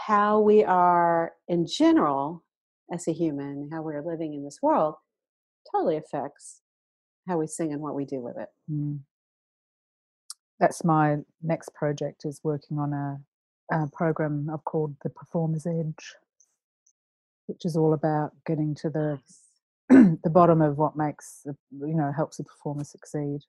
[0.07, 2.43] how we are in general
[2.93, 4.95] as a human, how we're living in this world,
[5.71, 6.61] totally affects
[7.29, 8.49] how we sing and what we do with it.
[8.71, 9.01] Mm.
[10.59, 13.21] That's my next project is working on a,
[13.75, 16.15] a program I've called the Performer's Edge,
[17.47, 19.19] which is all about getting to the
[20.25, 21.57] the bottom of what makes the,
[21.87, 23.41] you know helps the performer succeed.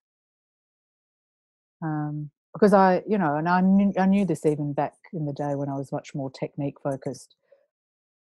[1.81, 5.33] Um, because I, you know, and I knew, I knew this even back in the
[5.33, 7.35] day when I was much more technique focused.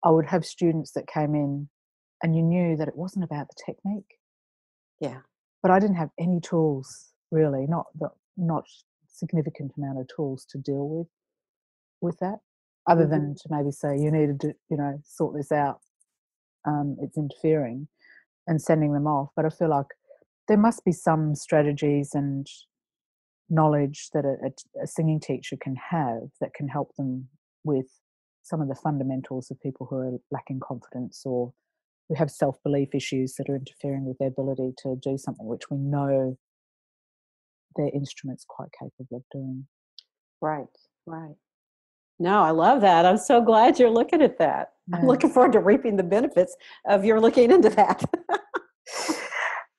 [0.05, 1.69] I would have students that came in,
[2.23, 4.19] and you knew that it wasn't about the technique.
[5.01, 5.21] Yeah.
[5.63, 8.65] But I didn't have any tools really, not not, not
[9.09, 11.09] significant amount of tools to deal with
[12.01, 12.41] with that,
[12.87, 13.11] other Mhm.
[13.11, 15.81] than to maybe say you need to, you know, sort this out.
[16.65, 17.89] Um, it's interfering,
[18.47, 19.31] and sending them off.
[19.37, 19.87] But I feel like
[20.49, 22.47] there must be some strategies and
[23.49, 27.29] knowledge that a, a, a singing teacher can have that can help them
[27.65, 27.87] with
[28.43, 31.53] some of the fundamentals of people who are lacking confidence or
[32.11, 35.71] who have self belief issues that are interfering with their ability to do something which
[35.71, 36.37] we know
[37.77, 39.67] their instrument's quite capable of doing.
[40.43, 40.67] Right,
[41.07, 41.37] right.
[42.19, 43.07] No, I love that.
[43.07, 44.73] I'm so glad you're looking at that.
[44.93, 46.55] I'm looking forward to reaping the benefits
[46.87, 48.05] of your looking into that.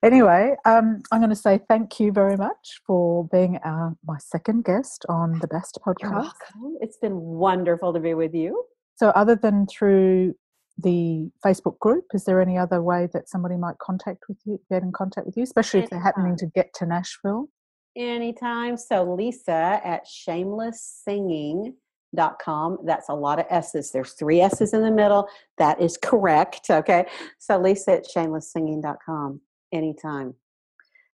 [0.04, 4.64] Anyway, um, I'm going to say thank you very much for being our, my second
[4.64, 6.12] guest on the Best You're podcast.
[6.12, 6.76] welcome.
[6.80, 8.64] It's been wonderful to be with you.
[8.96, 10.34] So, other than through
[10.78, 14.82] the Facebook group, is there any other way that somebody might contact with you, get
[14.82, 17.48] in contact with you, especially if they're happening to get to Nashville?
[17.96, 18.76] Anytime.
[18.76, 22.78] So Lisa at shamelesssinging.com.
[22.84, 23.92] That's a lot of S's.
[23.92, 25.28] There's three S's in the middle.
[25.58, 26.70] That is correct.
[26.70, 27.06] Okay.
[27.38, 29.40] So Lisa at shamelesssinging.com.
[29.72, 30.34] Anytime.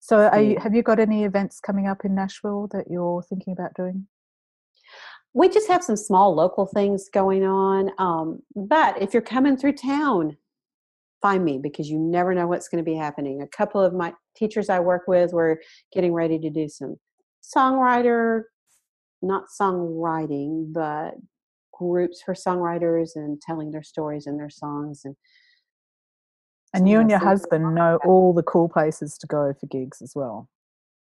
[0.03, 3.53] So, are you, have you got any events coming up in Nashville that you're thinking
[3.53, 4.09] about doing?
[5.35, 7.91] We just have some small local things going on.
[7.99, 10.37] Um, but if you're coming through town,
[11.23, 13.41] find me because you never know what's going to be happening.
[13.41, 15.61] A couple of my teachers I work with were
[15.93, 16.97] getting ready to do some
[17.43, 18.43] songwriter,
[19.23, 21.15] not songwriting, but
[21.73, 25.03] groups for songwriters and telling their stories and their songs.
[25.05, 25.17] And
[26.75, 30.13] And you and your husband know all the cool places to go for gigs as
[30.15, 30.49] well.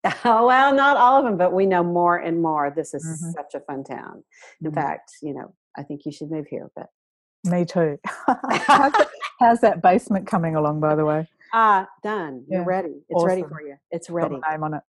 [0.24, 2.72] Oh, well, not all of them, but we know more and more.
[2.74, 3.32] This is Mhm.
[3.34, 4.24] such a fun town.
[4.60, 4.74] In Mm.
[4.74, 6.70] fact, you know, I think you should move here.
[6.74, 6.88] But
[7.44, 7.98] Me too.
[8.04, 9.08] how's, that,
[9.40, 11.28] how's that basement coming along, by the way?
[11.52, 12.44] ah, done.
[12.48, 12.66] You're Yeah.
[12.66, 13.04] ready.
[13.08, 13.76] It's ready for you.
[13.90, 14.40] It's Got ready.
[14.40, 14.82] my name on it.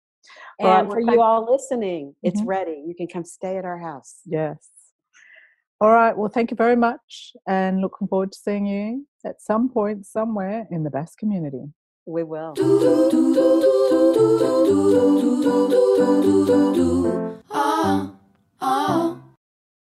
[0.60, 2.48] And right, well, for you all listening, it's Mhm.
[2.48, 2.84] ready.
[2.88, 4.22] You can come stay at our house.
[4.26, 4.70] Yes.
[5.82, 6.18] All right.
[6.18, 10.68] Well, thank you very much, and looking forward to seeing you at some point somewhere
[10.72, 11.74] in the BAST community.
[12.06, 12.54] We will.
[17.50, 18.12] Ah,
[18.60, 19.13] ah.